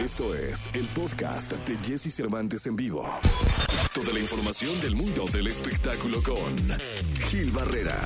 Esto 0.00 0.34
es 0.34 0.66
el 0.72 0.86
podcast 0.94 1.52
de 1.52 1.76
Jesse 1.86 2.10
Cervantes 2.10 2.64
en 2.64 2.74
vivo. 2.74 3.04
Toda 3.94 4.14
la 4.14 4.18
información 4.18 4.80
del 4.80 4.96
mundo 4.96 5.26
del 5.30 5.46
espectáculo 5.48 6.22
con 6.22 6.56
Gil 7.28 7.50
Barrera, 7.50 7.98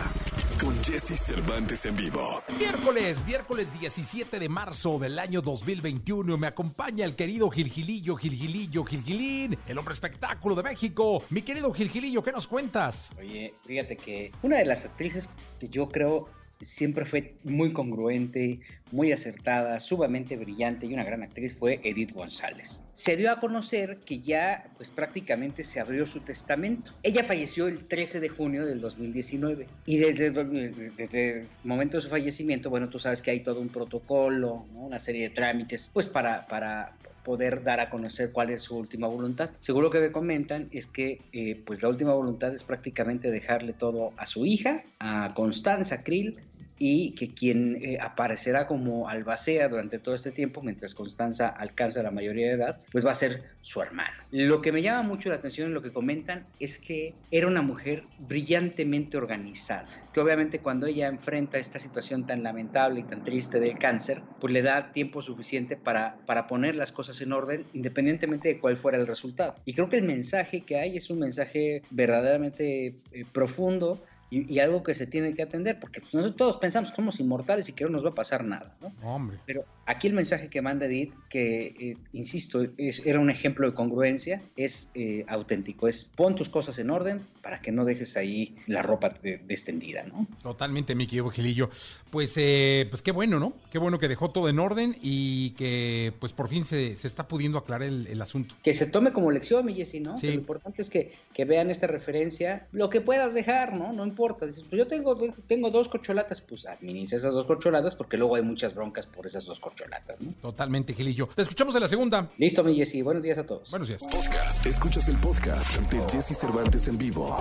con 0.61 0.75
Jesse 0.83 1.17
Cervantes 1.17 1.87
en 1.87 1.95
vivo. 1.95 2.43
Miércoles, 2.59 3.25
miércoles 3.25 3.69
17 3.79 4.41
de 4.41 4.49
marzo 4.49 4.99
del 4.99 5.21
año 5.21 5.41
2021. 5.41 6.37
Me 6.37 6.49
acompaña 6.49 7.05
el 7.05 7.15
querido 7.15 7.49
Gilgilillo, 7.49 8.17
Gilgilillo, 8.17 8.85
Gilgilín, 8.85 9.57
el 9.69 9.79
hombre 9.79 9.95
espectáculo 9.95 10.57
de 10.57 10.65
México. 10.65 11.23
Mi 11.31 11.43
querido 11.43 11.73
Gilgilillo, 11.73 12.25
¿qué 12.25 12.33
nos 12.33 12.49
cuentas? 12.49 13.13
Oye, 13.21 13.55
fíjate 13.65 13.97
que 13.97 14.33
una 14.43 14.57
de 14.57 14.65
las 14.65 14.85
actrices 14.85 15.31
que 15.61 15.69
yo 15.69 15.89
creo 15.89 16.29
siempre 16.61 17.05
fue 17.05 17.37
muy 17.45 17.73
congruente, 17.73 18.61
muy 18.95 19.11
acertada, 19.13 19.81
sumamente 19.81 20.37
brillante 20.37 20.87
y 20.87 20.95
una 20.95 21.03
gran 21.05 21.23
actriz 21.23 21.55
fue 21.55 21.81
Edith 21.83 22.13
González. 22.13 22.85
Se 22.95 23.17
dio 23.17 23.33
a 23.33 23.41
conocer 23.41 23.99
que 24.07 24.21
ya 24.21 24.71
pues 24.77 24.89
prácticamente 24.89 25.65
se 25.65 25.81
abrió 25.81 26.07
su 26.07 26.21
testamento. 26.21 26.93
Ella 27.03 27.25
falleció 27.25 27.67
el 27.67 27.87
13 27.87 28.21
de 28.21 28.29
junio 28.29 28.65
del 28.65 28.81
2019 28.81 29.67
y 29.85 29.97
desde, 29.99 30.31
desde 30.31 31.41
el 31.41 31.47
momento 31.65 31.97
de 31.97 32.03
su 32.03 32.09
fallecimiento, 32.09 32.71
bueno, 32.71 32.89
tú 32.89 33.01
sabes 33.01 33.21
que 33.21 33.33
hay 33.33 33.41
todo 33.41 33.61
un 33.61 33.69
protocolo, 33.69 34.65
una 34.75 35.01
serie 35.01 35.29
de 35.29 35.35
trámites 35.35 35.91
pues 35.93 36.07
para, 36.07 36.47
para 36.47 36.93
poder 37.25 37.65
dar 37.65 37.81
a 37.81 37.91
conocer 37.91 38.31
cuál 38.31 38.51
es 38.51 38.63
su 38.63 38.77
última 38.77 39.09
voluntad. 39.09 39.51
Seguro 39.59 39.91
que 39.91 39.99
me 39.99 40.13
comentan 40.13 40.69
es 40.71 40.87
que 40.87 41.19
eh, 41.33 41.61
pues 41.67 41.83
la 41.83 41.89
última 41.89 42.13
voluntad 42.13 42.55
es 42.55 42.63
prácticamente 42.63 43.33
dejarle 43.33 43.73
todo 43.73 44.13
a 44.17 44.27
su 44.27 44.47
hija, 44.47 44.85
a 45.01 45.33
Constanza 45.35 46.05
Krill, 46.05 46.39
y 46.79 47.15
que 47.15 47.29
quien 47.29 47.77
eh, 47.83 47.99
aparecerá 48.01 48.67
como 48.67 49.09
albacea 49.09 49.69
durante 49.69 49.99
todo 49.99 50.15
este 50.15 50.33
tiempo, 50.33 50.63
mientras 50.63 50.95
Constanza 50.95 51.49
alcanza 51.49 52.03
la 52.03 52.11
mayoría 52.11 52.49
de 52.49 52.55
edad, 52.55 52.81
pues 52.91 53.07
va 53.07 53.11
a 53.13 53.15
ser 53.15 53.43
su 53.63 53.81
hermano. 53.81 54.15
Lo 54.31 54.61
que 54.61 54.73
me 54.73 54.83
llama 54.83 55.03
mucho 55.03 55.29
la 55.29 55.37
atención 55.37 55.69
en 55.69 55.75
lo 55.75 55.83
que 55.83 55.93
comentan 55.93 56.47
es 56.59 56.79
que 56.79 57.15
era 57.31 57.47
una 57.47 57.63
mujer 57.63 58.05
brillantemente 58.19 59.17
organizada, 59.17 59.89
que 60.13 60.21
obviamente 60.21 60.61
cuando 60.61 60.87
ella 60.87 61.09
enfrenta 61.09 61.59
esta 61.59 61.79
situación 61.79 62.27
tan 62.27 62.43
lamentable 62.43 63.01
y 63.01 63.05
tan 63.05 63.25
triste 63.25 63.61
del 63.61 63.79
cáncer, 63.79 64.23
pues 64.41 64.53
le 64.53 64.63
da 64.63 64.93
tiempo 64.93 65.23
suficiente 65.23 65.77
para, 65.77 66.17
para 66.27 66.47
poner 66.47 66.75
las 66.75 66.93
cosas 66.93 67.21
en 67.21 67.33
orden, 67.33 67.65
independientemente 67.73 68.49
de 68.49 68.59
cuál 68.59 68.77
fuera 68.77 68.99
el 68.99 69.07
resultado. 69.07 69.55
Y 69.65 69.75
creo 69.75 69.89
que 69.89 69.97
el 69.97 70.05
mensaje 70.05 70.61
que 70.61 70.79
hay 70.79 70.97
es 70.97 71.11
un 71.11 71.21
mensaje 71.21 71.83
verdaderamente 71.91 72.97
eh, 73.13 73.25
profundo, 73.33 74.03
y, 74.35 74.59
algo 74.59 74.83
que 74.83 74.95
se 74.95 75.07
tiene 75.07 75.35
que 75.35 75.43
atender, 75.43 75.79
porque 75.79 76.01
pues, 76.01 76.15
nosotros 76.15 76.37
todos 76.37 76.57
pensamos 76.57 76.91
que 76.91 76.97
somos 76.97 77.21
inmortales 77.21 77.69
y 77.69 77.73
que 77.73 77.85
no 77.85 77.91
nos 77.91 78.05
va 78.05 78.11
a 78.11 78.15
pasar 78.15 78.45
nada, 78.45 78.75
¿no? 78.81 78.93
Hombre. 79.09 79.39
Pero 79.47 79.65
aquí 79.87 80.07
el 80.09 80.15
mensaje 80.15 80.49
que 80.49 80.61
manda 80.61 80.87
Edith, 80.87 81.13
que 81.29 81.67
eh, 81.79 81.97
insisto, 82.13 82.67
es, 82.77 83.05
era 83.07 83.21
un 83.21 83.31
ejemplo 83.31 83.69
de 83.71 83.75
congruencia, 83.75 84.43
es 84.57 84.91
eh, 84.95 85.25
auténtico, 85.29 85.89
es 85.89 86.11
pon 86.17 86.35
tus 86.35 86.49
cosas 86.49 86.79
en 86.79 86.91
orden 86.91 87.21
para 87.43 87.61
que 87.61 87.71
no 87.71 87.85
dejes 87.85 88.17
ahí 88.17 88.57
la 88.67 88.83
ropa 88.83 89.15
extendida, 89.49 90.05
¿no? 90.05 90.27
Totalmente, 90.43 90.95
mi 90.95 91.07
querido 91.07 91.31
Gilillo. 91.31 91.71
Pues, 92.11 92.35
eh, 92.37 92.87
pues 92.91 93.03
qué 93.03 93.13
bueno, 93.13 93.39
¿no? 93.39 93.55
Qué 93.71 93.79
bueno 93.79 93.99
que 93.99 94.09
dejó 94.09 94.31
todo 94.31 94.49
en 94.49 94.59
orden 94.59 94.97
y 95.01 95.51
que 95.51 96.13
pues 96.19 96.33
por 96.33 96.49
fin 96.49 96.65
se, 96.65 96.97
se 96.97 97.07
está 97.07 97.29
pudiendo 97.29 97.59
aclarar 97.59 97.89
el, 97.89 98.23
asunto. 98.23 98.55
Que 98.63 98.73
se 98.73 98.87
tome 98.87 99.13
como 99.13 99.31
lección, 99.31 99.67
mi 99.67 99.75
Jessy, 99.75 100.01
¿no? 100.01 100.17
lo 100.21 100.31
importante 100.31 100.81
es 100.81 100.89
que, 100.89 101.13
que 101.35 101.45
vean 101.45 101.71
esta 101.71 101.87
referencia, 101.87 102.67
lo 102.73 102.89
que 102.89 103.03
puedas 103.03 103.35
dejar, 103.35 103.75
¿no? 103.75 103.93
No 103.93 104.07
importa 104.07 104.24
Dices, 104.33 104.65
pues 104.69 104.79
yo 104.79 104.87
tengo, 104.87 105.17
tengo 105.47 105.71
dos 105.71 105.89
corcholatas, 105.89 106.41
pues 106.41 106.67
administra 106.67 107.19
esas 107.19 107.33
dos 107.33 107.47
corcholatas 107.47 107.95
porque 107.95 108.17
luego 108.17 108.37
hay 108.37 108.43
muchas 108.43 108.75
broncas 108.75 109.07
por 109.07 109.27
esas 109.27 109.45
dos 109.45 109.61
corcholatas, 109.61 110.21
¿no? 110.21 110.33
Totalmente, 110.41 110.95
Gilillo. 110.95 111.29
Te 111.35 111.43
escuchamos 111.43 111.75
en 111.75 111.83
la 111.83 111.89
segunda. 111.89 112.29
Listo, 112.39 112.65
mi 112.65 112.77
Jessy. 112.77 113.03
Buenos 113.03 113.23
días 113.23 113.39
a 113.39 113.47
todos. 113.47 113.71
Buenos 113.71 113.89
días. 113.89 114.03
Podcast. 114.03 114.65
Escuchas 114.67 115.09
el 115.09 115.17
podcast 115.19 115.81
de 115.93 116.01
Jesse 116.11 116.37
Cervantes 116.39 116.89
en 116.89 116.99
vivo. 116.99 117.37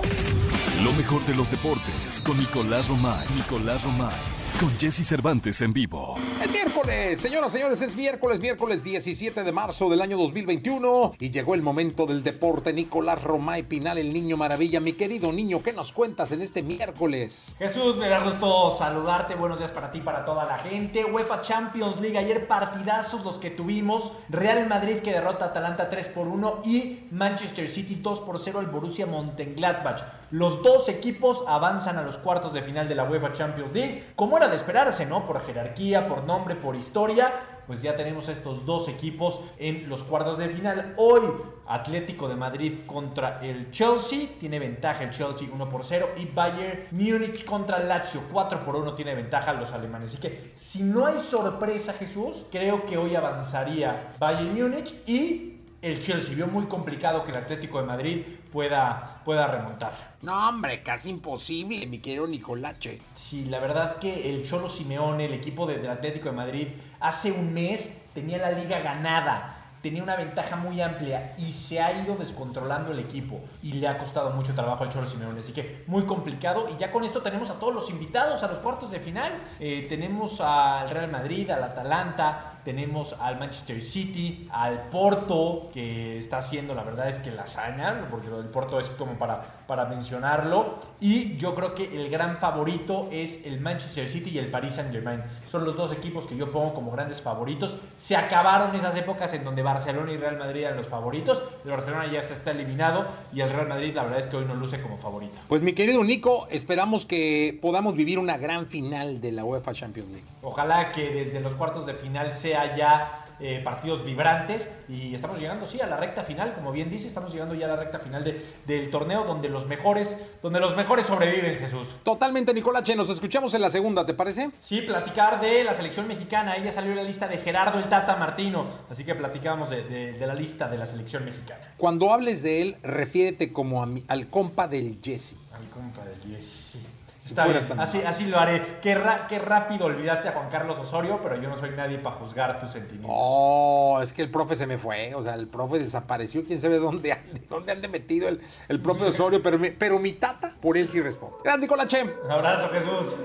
Lo 0.83 0.91
mejor 0.93 1.25
de 1.25 1.35
los 1.35 1.49
deportes 1.49 2.19
con 2.23 2.38
Nicolás 2.38 2.88
Romay. 2.89 3.25
Nicolás 3.35 3.83
Romay. 3.83 4.13
Con 4.59 4.69
Jesse 4.79 5.05
Cervantes 5.07 5.61
en 5.61 5.73
vivo. 5.73 6.16
Es 6.63 6.69
miércoles, 6.69 7.19
señoras, 7.19 7.51
señores, 7.51 7.81
es 7.81 7.94
miércoles, 7.97 8.40
miércoles 8.40 8.85
17 8.85 9.44
de 9.44 9.51
marzo 9.51 9.90
del 9.90 10.00
año 10.00 10.18
2021 10.18 11.16
y 11.19 11.29
llegó 11.29 11.56
el 11.56 11.62
momento 11.62 12.06
del 12.06 12.24
deporte. 12.24 12.72
Nicolás 12.72 13.22
Romay 13.22 13.63
Pinal, 13.63 13.97
el 13.97 14.13
niño 14.13 14.38
maravilla. 14.38 14.79
Mi 14.79 14.94
querido 14.94 15.34
niño, 15.34 15.62
¿qué 15.62 15.73
nos 15.73 15.91
cuentas 15.91 16.31
en 16.31 16.41
este 16.41 16.63
miércoles? 16.63 17.53
Jesús, 17.59 17.97
me 17.97 18.07
da 18.07 18.23
gusto 18.23 18.69
saludarte. 18.69 19.35
Buenos 19.35 19.59
días 19.59 19.72
para 19.72 19.91
ti, 19.91 20.00
para 20.00 20.23
toda 20.23 20.46
la 20.46 20.57
gente. 20.57 21.03
UEFA 21.03 21.41
Champions 21.41 22.00
League, 22.00 22.18
ayer 22.18 22.47
partidazos 22.47 23.25
los 23.25 23.40
que 23.40 23.50
tuvimos. 23.50 24.13
Real 24.29 24.66
Madrid 24.69 25.00
que 25.00 25.12
derrota 25.12 25.44
a 25.44 25.47
Atalanta 25.50 25.90
3 25.90 26.07
por 26.07 26.28
1 26.28 26.62
y 26.63 27.07
Manchester 27.12 27.68
City 27.68 27.96
2 27.96 28.22
por 28.22 28.40
0 28.40 28.59
al 28.59 28.68
Borussia 28.68 29.06
Mönchengladbach. 29.06 30.02
Los 30.31 30.63
dos 30.63 30.90
equipos 30.90 31.44
avanzan 31.47 31.97
a 31.97 32.03
los 32.03 32.18
cuartos 32.18 32.53
de 32.53 32.63
final 32.63 32.88
de 32.88 32.96
la 32.96 33.03
UEFA 33.03 33.34
Champions 33.34 33.72
League. 33.73 34.03
Como 34.16 34.40
de 34.40 34.56
esperarse, 34.56 35.06
¿no? 35.06 35.28
Por 35.28 35.46
jerarquía, 35.46 36.07
por 36.07 36.23
nombre, 36.23 36.53
por 36.56 36.75
historia, 36.75 37.34
pues 37.68 37.81
ya 37.81 37.96
tenemos 37.96 38.30
estos 38.30 38.66
dos 38.66 38.88
equipos 38.88 39.40
en 39.58 39.88
los 39.88 40.03
cuartos 40.03 40.38
de 40.38 40.50
final. 40.50 40.94
Hoy 40.97 41.22
Atlético 41.66 42.28
de 42.28 42.36
Madrid 42.36 42.80
contra 42.86 43.40
el 43.41 43.72
Chelsea, 43.72 44.28
tiene 44.40 44.59
ventaja 44.59 45.03
el 45.03 45.12
Chelsea 45.12 45.47
1 45.52 45.69
por 45.69 45.84
0 45.84 46.09
y 46.18 46.25
Bayern 46.25 46.88
Múnich 46.91 47.46
contra 47.46 47.80
Lazio 47.80 48.22
4 48.31 48.66
por 48.66 48.75
1 48.75 48.94
tiene 48.96 49.16
ventaja 49.16 49.53
los 49.53 49.72
alemanes. 49.72 50.12
Así 50.12 50.18
que 50.18 50.52
si 50.56 50.84
no 50.84 51.06
hay 51.06 51.18
sorpresa 51.19 51.94
Jesús, 51.94 52.46
creo 52.52 52.85
que 52.85 52.97
hoy 52.97 53.16
avanzaría 53.16 54.09
Bayern 54.20 54.53
Múnich 54.53 54.94
y 55.08 55.53
el 55.81 56.00
Chelsea. 56.00 56.35
Vio 56.35 56.47
muy 56.47 56.66
complicado 56.66 57.24
que 57.24 57.31
el 57.31 57.38
Atlético 57.38 57.80
de 57.80 57.85
Madrid 57.85 58.25
pueda, 58.53 59.19
pueda 59.25 59.47
remontar. 59.47 60.14
No, 60.22 60.47
hombre, 60.47 60.84
casi 60.84 61.09
imposible, 61.09 61.86
mi 61.88 61.97
querido 61.97 62.28
Nicolache. 62.28 63.02
Sí, 63.16 63.46
la 63.46 63.59
verdad 63.59 63.97
que 63.97 64.30
el 64.30 64.44
Cholo 64.44 64.69
Simeone, 64.69 65.25
el 65.25 65.34
equipo 65.34 65.66
del 65.66 65.90
Atlético 65.90 66.30
de 66.30 66.36
Madrid, 66.36 66.68
hace 67.02 67.31
un 67.31 67.53
mes 67.53 67.90
tenía 68.14 68.38
la 68.38 68.52
liga 68.52 68.80
ganada 68.80 69.59
tenía 69.84 70.02
una 70.02 70.16
ventaja 70.16 70.56
muy 70.56 70.80
amplia 70.80 71.36
y 71.38 71.52
se 71.52 71.81
ha 71.81 72.02
ido 72.02 72.16
descontrolando 72.16 72.94
el 72.94 73.00
equipo 73.00 73.41
y 73.62 73.74
le 73.74 73.88
ha 73.90 73.97
costado 73.97 74.30
mucho 74.30 74.56
trabajo 74.56 74.85
al 74.85 74.90
Cholo 74.90 75.06
Simeone. 75.06 75.41
Así 75.41 75.52
que 75.52 75.84
muy 75.88 76.06
complicado. 76.06 76.70
Y 76.74 76.78
ya 76.78 76.90
con 76.90 77.03
esto 77.03 77.22
tenemos 77.22 77.50
a 77.50 77.59
todos 77.59 77.75
los 77.75 77.90
invitados 77.90 78.41
a 78.44 78.47
los 78.47 78.59
cuartos 78.59 78.91
de 78.91 79.02
final. 79.02 79.34
Eh, 79.59 79.85
tenemos 79.90 80.40
al 80.40 80.90
Real 80.90 81.12
Madrid, 81.12 81.52
al 81.52 81.66
Atalanta, 81.66 82.53
tenemos 82.63 83.16
al 83.19 83.40
Manchester 83.40 83.81
City, 83.81 84.47
al 84.51 84.90
Porto, 84.90 85.69
que 85.74 86.18
está 86.18 86.38
haciendo, 86.38 86.74
la 86.75 86.84
verdad 86.84 87.09
es 87.09 87.19
que 87.19 87.31
la 87.31 87.44
hazaña, 87.44 88.07
porque 88.09 88.28
el 88.28 88.46
Porto 88.46 88.79
es 88.79 88.90
como 88.90 89.18
para, 89.18 89.41
para 89.68 89.85
mencionarlo. 89.85 90.79
Y 91.00 91.35
yo 91.38 91.56
creo 91.56 91.75
que 91.75 91.84
el 91.96 92.09
gran 92.09 92.38
favorito 92.38 93.09
es 93.12 93.46
el 93.46 93.59
Manchester 93.59 94.07
City 94.07 94.31
y 94.31 94.38
el 94.38 94.50
Paris 94.52 94.73
Saint 94.73 94.91
Germain. 94.91 95.22
Son 95.50 95.66
los 95.66 95.75
dos 95.75 95.91
equipos 95.91 96.28
que 96.28 96.35
yo 96.35 96.52
pongo 96.52 96.73
como 96.73 96.91
grandes 96.91 97.22
favoritos. 97.22 97.75
Se 97.97 98.16
acabaron 98.16 98.75
esas 98.75 98.96
épocas 98.96 99.34
en 99.34 99.44
donde 99.44 99.63
Barcelona 99.63 100.12
y 100.12 100.18
Real 100.18 100.38
Madrid 100.38 100.62
eran 100.62 100.78
los 100.78 100.88
favoritos. 100.88 101.41
El 101.63 101.72
Barcelona 101.72 102.07
ya 102.12 102.19
está, 102.19 102.34
está 102.34 102.52
eliminado 102.52 103.06
y 103.34 103.41
el 103.41 103.50
Real 103.50 103.68
Madrid 103.68 103.96
la 103.96 104.03
verdad 104.03 104.19
es 104.19 104.28
que 104.28 104.38
hoy 104.38 104.46
no 104.46 104.56
luce 104.56 104.81
como 104.81 104.97
favorito. 104.97 105.41
Pues 105.47 105.62
mi 105.62 105.73
querido 105.73 106.03
Nico, 106.03 106.47
esperamos 106.50 107.06
que 107.06 107.57
podamos 107.62 107.96
vivir 107.96 108.19
una 108.19 108.38
gran 108.38 108.68
final 108.68 109.22
de 109.22 109.31
la 109.31 109.44
UEFA 109.44 109.73
Champions 109.73 110.09
League. 110.09 110.28
Ojalá 110.41 110.91
que 110.91 111.09
desde 111.09 111.40
los 111.40 111.56
cuartos 111.56 111.85
de 111.85 111.94
final 111.94 112.31
sea 112.31 112.53
ya 112.75 113.24
eh, 113.40 113.62
partidos 113.64 114.06
vibrantes 114.06 114.69
y 114.88 115.16
estamos 115.16 115.40
llegando, 115.40 115.66
sí, 115.66 115.81
a 115.81 115.88
la 115.88 115.97
recta 115.97 116.24
final, 116.24 116.53
como 116.53 116.72
bien 116.72 116.90
dice, 116.90 117.08
estamos 117.08 117.34
llegando 117.34 117.56
ya 117.56 117.66
a 117.66 117.69
la 117.69 117.75
recta 117.75 118.00
final 118.00 118.24
de, 118.24 118.46
del 118.66 118.90
torneo 118.90 119.25
donde 119.25 119.50
los 119.50 119.66
mejores, 119.66 120.16
donde 120.41 120.59
los 120.59 120.75
mejores 120.75 121.08
sobreviven, 121.08 121.58
Jesús. 121.58 121.97
Totalmente, 122.03 122.53
Nicolache, 122.53 122.96
nos 122.96 123.09
escuchamos 123.09 123.53
en 123.56 123.62
la 123.62 123.69
segunda, 123.69 124.06
¿te 124.06 124.14
parece? 124.14 124.52
Sí, 124.59 124.81
platicar 124.81 125.41
de 125.41 125.64
la 125.64 125.74
selección 125.74 126.08
mexicana, 126.08 126.53
ahí 126.53 126.64
ya 126.64 126.72
salió 126.72 126.94
la 126.94 127.03
lista 127.03 127.28
de 127.28 127.38
Gerardo 127.38 127.80
el 127.80 127.90
Tata 127.90 128.16
Martino, 128.16 128.68
así 128.90 129.03
que 129.03 129.16
platicamos 129.16 129.70
de, 129.70 129.84
de, 130.14 130.28
la 130.28 130.35
lista 130.35 130.70
de 130.70 130.78
la 130.78 130.85
selección 130.85 131.26
mexicana. 131.26 131.73
Cuando 131.78 132.14
hables 132.14 132.44
de 132.44 132.61
él, 132.61 132.78
refiérete 132.84 133.52
como 133.52 133.84
al 133.84 134.29
compa 134.29 134.67
del 134.67 134.99
Jesse. 135.03 135.35
Al 135.53 135.67
compa 135.70 136.06
del 136.06 136.22
Jesse, 136.22 136.72
sí. 136.73 136.79
Está 137.25 137.46
bien, 137.46 137.58
así, 137.79 138.02
así 138.02 138.25
lo 138.25 138.37
haré. 138.37 138.61
Qué, 138.81 138.99
qué, 139.29 139.40
rápido 139.40 139.85
olvidaste 139.85 140.28
a 140.28 140.34
Juan 140.34 140.49
Carlos 140.49 140.78
Osorio, 140.78 141.20
pero 141.22 141.41
yo 141.41 141.49
no 141.49 141.55
soy 141.55 141.72
nadie 141.72 141.97
para 141.97 142.17
juzgar 142.17 142.59
tus 142.59 142.72
sentimientos. 142.72 143.11
Oh, 143.14 143.99
es 144.03 144.11
que 144.11 144.22
el 144.23 144.29
profe 144.29 144.55
se 144.55 144.67
me 144.67 144.78
fue, 144.78 145.16
o 145.16 145.23
sea, 145.23 145.35
el 145.35 145.47
profe 145.47 145.79
desapareció, 145.79 146.43
quién 146.43 146.59
sabe 146.59 146.79
dónde 146.79 147.14
ande, 147.14 147.41
dónde 147.49 147.72
ande 147.72 147.87
metido 147.87 148.28
el, 148.28 148.41
el 148.67 148.81
profe 148.81 149.05
Osorio, 149.05 149.41
pero, 149.41 149.58
pero 149.79 149.99
mi 149.99 150.14
tata, 150.14 150.55
por 150.61 150.78
él 150.78 150.90
sí 150.90 150.99
responde. 151.02 151.37
Grande 151.43 151.67
Colache. 151.67 152.03
Un 152.03 152.31
abrazo, 152.31 152.70
Jesús. 152.70 153.16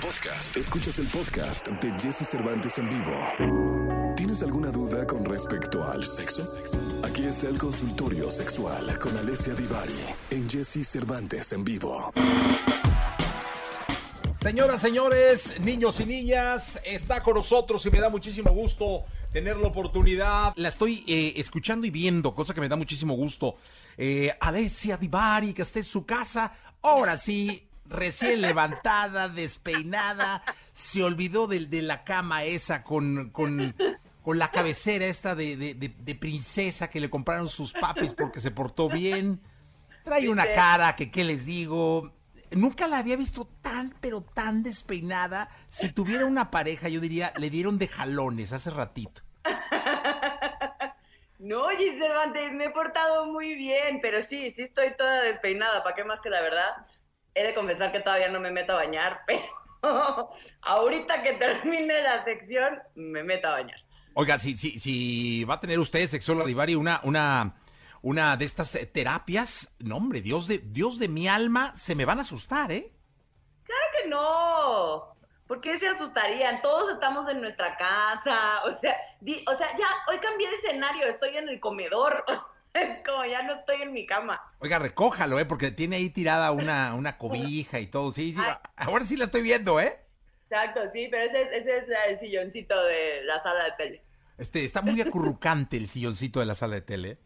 Podcast. 0.00 0.56
Escuchas 0.56 0.98
el 0.98 1.06
podcast 1.06 1.66
de 1.66 1.90
Jesse 1.98 2.28
Cervantes 2.28 2.78
en 2.78 2.88
vivo. 2.88 4.14
¿Tienes 4.16 4.42
alguna 4.42 4.70
duda 4.70 5.04
con 5.06 5.24
respecto 5.24 5.82
al 5.82 6.04
sexo? 6.04 6.42
Aquí 7.02 7.24
está 7.24 7.48
el 7.48 7.58
consultorio 7.58 8.30
sexual 8.30 8.96
con 8.98 9.16
Alessia 9.16 9.54
Divari 9.54 10.04
en 10.30 10.48
Jesse 10.48 10.86
Cervantes 10.86 11.52
en 11.52 11.64
vivo. 11.64 12.12
Señoras, 14.44 14.82
señores, 14.82 15.58
niños 15.60 16.00
y 16.00 16.04
niñas, 16.04 16.78
está 16.84 17.22
con 17.22 17.32
nosotros 17.32 17.86
y 17.86 17.90
me 17.90 17.98
da 17.98 18.10
muchísimo 18.10 18.50
gusto 18.50 19.06
tener 19.32 19.56
la 19.56 19.68
oportunidad. 19.68 20.52
La 20.56 20.68
estoy 20.68 21.02
eh, 21.08 21.32
escuchando 21.38 21.86
y 21.86 21.90
viendo, 21.90 22.34
cosa 22.34 22.52
que 22.52 22.60
me 22.60 22.68
da 22.68 22.76
muchísimo 22.76 23.14
gusto. 23.14 23.56
Eh, 23.96 24.36
Alessia 24.38 24.98
Divari, 24.98 25.54
que 25.54 25.62
esté 25.62 25.78
en 25.78 25.86
su 25.86 26.04
casa, 26.04 26.52
ahora 26.82 27.16
sí, 27.16 27.66
recién 27.86 28.42
levantada, 28.42 29.30
despeinada, 29.30 30.42
se 30.74 31.02
olvidó 31.02 31.46
de, 31.46 31.60
de 31.60 31.80
la 31.80 32.04
cama 32.04 32.44
esa 32.44 32.84
con, 32.84 33.30
con, 33.30 33.74
con 34.22 34.38
la 34.38 34.50
cabecera 34.50 35.06
esta 35.06 35.34
de, 35.34 35.56
de, 35.56 35.72
de, 35.72 35.94
de 35.98 36.14
princesa 36.16 36.90
que 36.90 37.00
le 37.00 37.08
compraron 37.08 37.48
sus 37.48 37.72
papis 37.72 38.12
porque 38.12 38.40
se 38.40 38.50
portó 38.50 38.90
bien. 38.90 39.40
Trae 40.04 40.28
una 40.28 40.44
cara 40.52 40.94
que, 40.96 41.10
¿qué 41.10 41.24
les 41.24 41.46
digo? 41.46 42.12
Nunca 42.52 42.86
la 42.86 42.98
había 42.98 43.16
visto 43.16 43.48
tan, 43.62 43.94
pero 44.00 44.22
tan 44.22 44.62
despeinada. 44.62 45.48
Si 45.68 45.92
tuviera 45.92 46.24
una 46.26 46.50
pareja, 46.50 46.88
yo 46.88 47.00
diría, 47.00 47.32
le 47.36 47.50
dieron 47.50 47.78
de 47.78 47.88
jalones 47.88 48.52
hace 48.52 48.70
ratito. 48.70 49.22
No, 51.44 51.68
Gis 51.76 51.98
Cervantes, 51.98 52.52
me 52.54 52.64
he 52.64 52.70
portado 52.70 53.26
muy 53.26 53.54
bien, 53.54 53.98
pero 54.00 54.22
sí, 54.22 54.50
sí 54.50 54.62
estoy 54.62 54.96
toda 54.96 55.24
despeinada. 55.24 55.82
¿Para 55.82 55.94
qué 55.94 56.02
más 56.02 56.22
que 56.22 56.30
la 56.30 56.40
verdad? 56.40 56.70
He 57.34 57.44
de 57.44 57.52
confesar 57.52 57.92
que 57.92 58.00
todavía 58.00 58.28
no 58.28 58.40
me 58.40 58.50
meto 58.50 58.72
a 58.72 58.76
bañar, 58.76 59.20
pero 59.26 60.30
ahorita 60.62 61.22
que 61.22 61.34
termine 61.34 62.02
la 62.02 62.24
sección, 62.24 62.80
me 62.94 63.22
meto 63.22 63.48
a 63.48 63.52
bañar. 63.52 63.78
Oiga, 64.14 64.38
si, 64.38 64.56
si, 64.56 64.80
si 64.80 65.44
va 65.44 65.54
a 65.56 65.60
tener 65.60 65.78
usted, 65.78 66.06
sexóloga 66.06 66.46
Divari, 66.46 66.76
una, 66.76 67.00
una, 67.02 67.56
una 68.04 68.36
de 68.36 68.44
estas 68.44 68.74
eh, 68.74 68.84
terapias, 68.86 69.74
no 69.78 69.96
hombre, 69.96 70.20
Dios 70.20 70.46
de, 70.46 70.58
Dios 70.58 70.98
de 70.98 71.08
mi 71.08 71.26
alma, 71.26 71.74
se 71.74 71.94
me 71.94 72.04
van 72.04 72.18
a 72.18 72.20
asustar, 72.20 72.70
¿eh? 72.70 72.92
Claro 73.64 73.82
que 74.02 74.08
no. 74.08 75.14
¿Por 75.46 75.60
qué 75.62 75.78
se 75.78 75.88
asustarían? 75.88 76.60
Todos 76.60 76.90
estamos 76.92 77.28
en 77.28 77.40
nuestra 77.40 77.76
casa. 77.76 78.62
O 78.64 78.72
sea, 78.72 78.94
di- 79.20 79.42
o 79.50 79.54
sea, 79.54 79.68
ya 79.76 79.86
hoy 80.10 80.18
cambié 80.18 80.50
de 80.50 80.56
escenario, 80.56 81.06
estoy 81.06 81.36
en 81.36 81.48
el 81.48 81.58
comedor. 81.60 82.24
Es 82.74 83.06
como 83.06 83.24
ya 83.24 83.40
no 83.42 83.54
estoy 83.54 83.82
en 83.82 83.92
mi 83.92 84.04
cama. 84.04 84.42
Oiga, 84.58 84.80
recójalo, 84.80 85.38
¿eh? 85.38 85.44
Porque 85.44 85.70
tiene 85.70 85.94
ahí 85.94 86.10
tirada 86.10 86.50
una, 86.50 86.94
una 86.96 87.16
cobija 87.18 87.78
y 87.78 87.86
todo. 87.86 88.10
Sí, 88.10 88.34
sí, 88.34 88.40
Ay. 88.44 88.56
ahora 88.74 89.06
sí 89.06 89.16
la 89.16 89.26
estoy 89.26 89.42
viendo, 89.42 89.78
¿eh? 89.80 89.96
Exacto, 90.50 90.80
sí, 90.92 91.06
pero 91.08 91.24
ese, 91.24 91.42
es- 91.42 91.52
ese 91.52 91.78
es 91.78 91.84
el 92.08 92.16
silloncito 92.18 92.74
de 92.82 93.22
la 93.22 93.38
sala 93.38 93.62
de 93.66 93.72
tele. 93.78 94.02
Este, 94.38 94.64
está 94.64 94.82
muy 94.82 95.00
acurrucante 95.00 95.76
el 95.76 95.86
silloncito 95.88 96.40
de 96.40 96.46
la 96.46 96.56
sala 96.56 96.74
de 96.74 96.80
tele. 96.82 97.18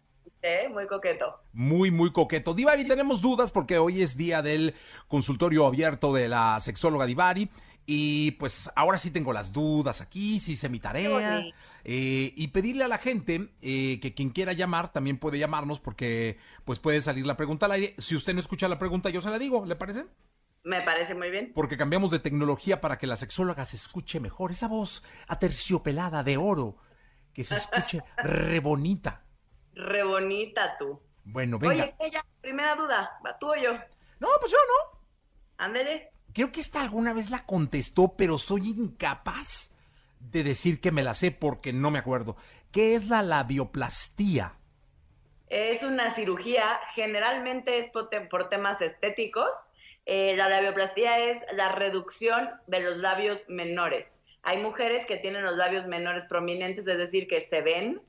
¿Eh? 0.42 0.68
Muy 0.72 0.86
coqueto. 0.86 1.40
Muy, 1.52 1.90
muy 1.90 2.12
coqueto. 2.12 2.54
Divari, 2.54 2.86
tenemos 2.86 3.20
dudas 3.20 3.50
porque 3.50 3.78
hoy 3.78 4.02
es 4.02 4.16
día 4.16 4.42
del 4.42 4.74
consultorio 5.08 5.66
abierto 5.66 6.12
de 6.12 6.28
la 6.28 6.60
sexóloga 6.60 7.06
Divari. 7.06 7.50
Y 7.90 8.32
pues 8.32 8.70
ahora 8.76 8.98
sí 8.98 9.10
tengo 9.10 9.32
las 9.32 9.50
dudas 9.50 10.02
aquí, 10.02 10.40
sí 10.40 10.52
hice 10.52 10.68
mi 10.68 10.78
tarea. 10.78 11.42
Eh, 11.84 12.34
y 12.36 12.48
pedirle 12.48 12.84
a 12.84 12.88
la 12.88 12.98
gente 12.98 13.48
eh, 13.62 13.98
que 14.00 14.12
quien 14.12 14.28
quiera 14.28 14.52
llamar 14.52 14.92
también 14.92 15.16
puede 15.16 15.38
llamarnos 15.38 15.80
porque 15.80 16.36
pues 16.66 16.80
puede 16.80 17.00
salir 17.00 17.26
la 17.26 17.38
pregunta 17.38 17.64
al 17.64 17.72
aire. 17.72 17.94
Si 17.96 18.14
usted 18.14 18.34
no 18.34 18.40
escucha 18.40 18.68
la 18.68 18.78
pregunta, 18.78 19.08
yo 19.08 19.22
se 19.22 19.30
la 19.30 19.38
digo, 19.38 19.64
¿le 19.64 19.74
parece? 19.74 20.04
Me 20.64 20.82
parece 20.82 21.14
muy 21.14 21.30
bien. 21.30 21.52
Porque 21.54 21.78
cambiamos 21.78 22.10
de 22.10 22.18
tecnología 22.18 22.82
para 22.82 22.98
que 22.98 23.06
la 23.06 23.16
sexóloga 23.16 23.64
se 23.64 23.76
escuche 23.76 24.20
mejor. 24.20 24.52
Esa 24.52 24.68
voz 24.68 25.02
aterciopelada 25.26 26.22
de 26.22 26.36
oro, 26.36 26.76
que 27.32 27.42
se 27.42 27.54
escuche 27.56 28.02
re 28.18 28.60
bonita. 28.60 29.24
Re 29.78 30.02
bonita 30.02 30.76
tú. 30.76 31.00
Bueno, 31.24 31.58
venga. 31.58 31.84
Oye, 31.84 31.94
ella, 32.00 32.24
primera 32.40 32.74
duda, 32.74 33.18
¿va 33.24 33.38
tú 33.38 33.50
o 33.52 33.56
yo? 33.56 33.72
No, 34.18 34.28
pues 34.40 34.50
yo 34.52 34.58
no. 34.58 34.98
Ándele. 35.56 36.10
Creo 36.32 36.50
que 36.52 36.60
esta 36.60 36.80
alguna 36.80 37.12
vez 37.12 37.30
la 37.30 37.44
contestó, 37.46 38.14
pero 38.16 38.38
soy 38.38 38.68
incapaz 38.70 39.70
de 40.18 40.42
decir 40.42 40.80
que 40.80 40.90
me 40.90 41.02
la 41.02 41.14
sé 41.14 41.30
porque 41.30 41.72
no 41.72 41.90
me 41.90 41.98
acuerdo. 42.00 42.36
¿Qué 42.72 42.94
es 42.94 43.08
la 43.08 43.22
labioplastía? 43.22 44.54
Es 45.48 45.82
una 45.82 46.10
cirugía, 46.10 46.78
generalmente 46.94 47.78
es 47.78 47.88
por, 47.88 48.08
te- 48.10 48.22
por 48.22 48.48
temas 48.48 48.80
estéticos. 48.82 49.68
Eh, 50.06 50.34
la 50.36 50.48
labioplastía 50.48 51.18
es 51.30 51.42
la 51.52 51.70
reducción 51.70 52.50
de 52.66 52.80
los 52.80 52.98
labios 52.98 53.44
menores. 53.48 54.18
Hay 54.42 54.60
mujeres 54.62 55.06
que 55.06 55.16
tienen 55.18 55.44
los 55.44 55.56
labios 55.56 55.86
menores 55.86 56.24
prominentes, 56.24 56.86
es 56.86 56.98
decir, 56.98 57.28
que 57.28 57.40
se 57.40 57.62
ven 57.62 58.02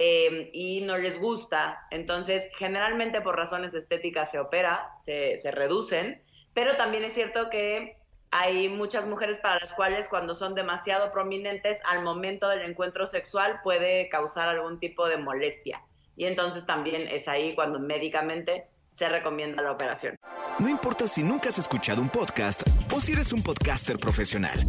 eh, 0.00 0.50
y 0.52 0.80
no 0.82 0.96
les 0.96 1.18
gusta. 1.18 1.86
Entonces, 1.90 2.48
generalmente 2.56 3.20
por 3.20 3.36
razones 3.36 3.74
estéticas 3.74 4.30
se 4.30 4.38
opera, 4.38 4.92
se, 4.96 5.38
se 5.38 5.50
reducen, 5.50 6.22
pero 6.54 6.76
también 6.76 7.02
es 7.02 7.14
cierto 7.14 7.50
que 7.50 7.98
hay 8.30 8.68
muchas 8.68 9.06
mujeres 9.06 9.40
para 9.40 9.58
las 9.58 9.72
cuales 9.72 10.06
cuando 10.08 10.34
son 10.34 10.54
demasiado 10.54 11.10
prominentes 11.10 11.80
al 11.84 12.04
momento 12.04 12.48
del 12.48 12.62
encuentro 12.62 13.06
sexual 13.06 13.58
puede 13.62 14.08
causar 14.08 14.48
algún 14.48 14.78
tipo 14.78 15.08
de 15.08 15.16
molestia. 15.16 15.82
Y 16.16 16.26
entonces 16.26 16.64
también 16.64 17.08
es 17.08 17.26
ahí 17.26 17.56
cuando 17.56 17.80
médicamente 17.80 18.68
se 18.92 19.08
recomienda 19.08 19.62
la 19.62 19.72
operación. 19.72 20.16
No 20.60 20.68
importa 20.68 21.08
si 21.08 21.24
nunca 21.24 21.48
has 21.48 21.58
escuchado 21.58 22.00
un 22.00 22.08
podcast 22.08 22.62
o 22.94 23.00
si 23.00 23.14
eres 23.14 23.32
un 23.32 23.42
podcaster 23.42 23.98
profesional. 23.98 24.60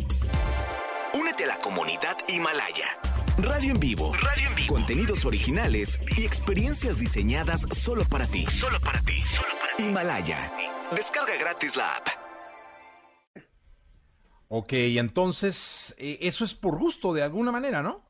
Únete 1.14 1.44
a 1.44 1.48
la 1.48 1.58
comunidad 1.58 2.18
Himalaya. 2.28 3.09
Radio 3.42 3.72
en 3.72 3.80
vivo. 3.80 4.12
Radio 4.16 4.50
en 4.50 4.56
vivo. 4.56 4.74
Contenidos 4.74 5.24
originales 5.24 6.00
y 6.18 6.26
experiencias 6.26 7.00
diseñadas 7.00 7.62
solo 7.72 8.04
para 8.04 8.28
ti. 8.28 8.46
Solo 8.48 8.80
para 8.82 9.00
ti. 9.02 9.24
Himalaya. 9.78 10.52
Descarga 10.92 11.38
gratis 11.40 11.78
la 11.78 11.96
app. 11.96 12.08
Ok, 14.50 14.74
entonces, 14.74 15.96
eh, 15.98 16.18
eso 16.22 16.44
es 16.44 16.54
por 16.54 16.78
gusto 16.78 17.14
de 17.14 17.24
alguna 17.24 17.52
manera, 17.52 17.82
¿no? 17.82 18.04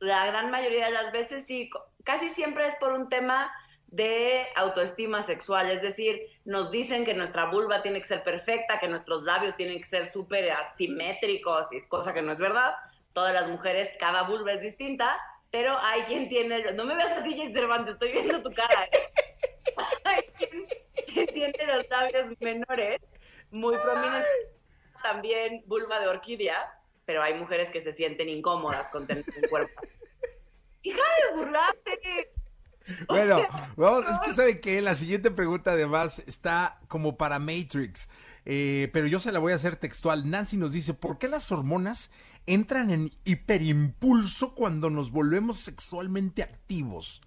La 0.00 0.26
gran 0.26 0.50
mayoría 0.50 0.86
de 0.86 0.92
las 0.92 1.12
veces 1.12 1.46
sí, 1.46 1.70
casi 2.04 2.28
siempre 2.30 2.66
es 2.66 2.74
por 2.76 2.92
un 2.94 3.08
tema 3.08 3.52
de 3.86 4.46
autoestima 4.56 5.22
sexual, 5.22 5.70
es 5.70 5.82
decir, 5.82 6.20
nos 6.44 6.70
dicen 6.70 7.04
que 7.04 7.14
nuestra 7.14 7.50
vulva 7.50 7.80
tiene 7.80 8.00
que 8.00 8.08
ser 8.08 8.24
perfecta, 8.24 8.78
que 8.80 8.88
nuestros 8.88 9.22
labios 9.22 9.56
tienen 9.56 9.78
que 9.78 9.84
ser 9.84 10.10
súper 10.10 10.50
asimétricos, 10.50 11.72
y 11.72 11.82
cosa 11.82 12.12
que 12.12 12.22
no 12.22 12.32
es 12.32 12.38
verdad. 12.38 12.74
Todas 13.18 13.34
las 13.34 13.48
mujeres, 13.48 13.90
cada 13.98 14.22
vulva 14.22 14.52
es 14.52 14.60
distinta, 14.60 15.18
pero 15.50 15.76
hay 15.76 16.02
quien 16.02 16.28
tiene, 16.28 16.72
no 16.74 16.84
me 16.84 16.94
veas 16.94 17.10
así, 17.10 17.36
Jay 17.36 17.52
Cervantes, 17.52 17.94
estoy 17.94 18.12
viendo 18.12 18.40
tu 18.40 18.52
cara. 18.52 18.84
¿eh? 18.92 19.00
hay 20.04 20.22
quien, 20.36 20.66
quien 21.04 21.26
tiene 21.26 21.74
los 21.74 21.88
labios 21.90 22.28
menores, 22.38 23.00
muy 23.50 23.74
prominentes, 23.76 24.30
también 25.02 25.64
vulva 25.66 25.98
de 25.98 26.06
orquídea, 26.06 26.72
pero 27.06 27.20
hay 27.20 27.34
mujeres 27.34 27.70
que 27.70 27.80
se 27.80 27.92
sienten 27.92 28.28
incómodas 28.28 28.88
con 28.90 29.04
tener 29.04 29.24
un 29.42 29.48
cuerpo. 29.48 29.80
¡Hija 30.82 31.02
de 31.02 31.36
burlarte! 31.38 32.30
O 33.08 33.14
Bueno, 33.14 33.38
sea, 33.38 33.72
vamos, 33.76 34.08
es 34.08 34.20
que 34.20 34.32
sabe 34.32 34.60
que 34.60 34.80
la 34.80 34.94
siguiente 34.94 35.32
pregunta 35.32 35.72
además 35.72 36.20
está 36.20 36.78
como 36.86 37.16
para 37.16 37.40
Matrix, 37.40 38.08
eh, 38.50 38.88
pero 38.94 39.06
yo 39.06 39.20
se 39.20 39.30
la 39.30 39.40
voy 39.40 39.52
a 39.52 39.56
hacer 39.56 39.76
textual. 39.76 40.30
Nancy 40.30 40.56
nos 40.56 40.72
dice, 40.72 40.94
¿por 40.94 41.18
qué 41.18 41.28
las 41.28 41.52
hormonas 41.52 42.10
entran 42.46 42.90
en 42.90 43.10
hiperimpulso 43.24 44.54
cuando 44.54 44.88
nos 44.88 45.10
volvemos 45.10 45.60
sexualmente 45.60 46.42
activos? 46.42 47.20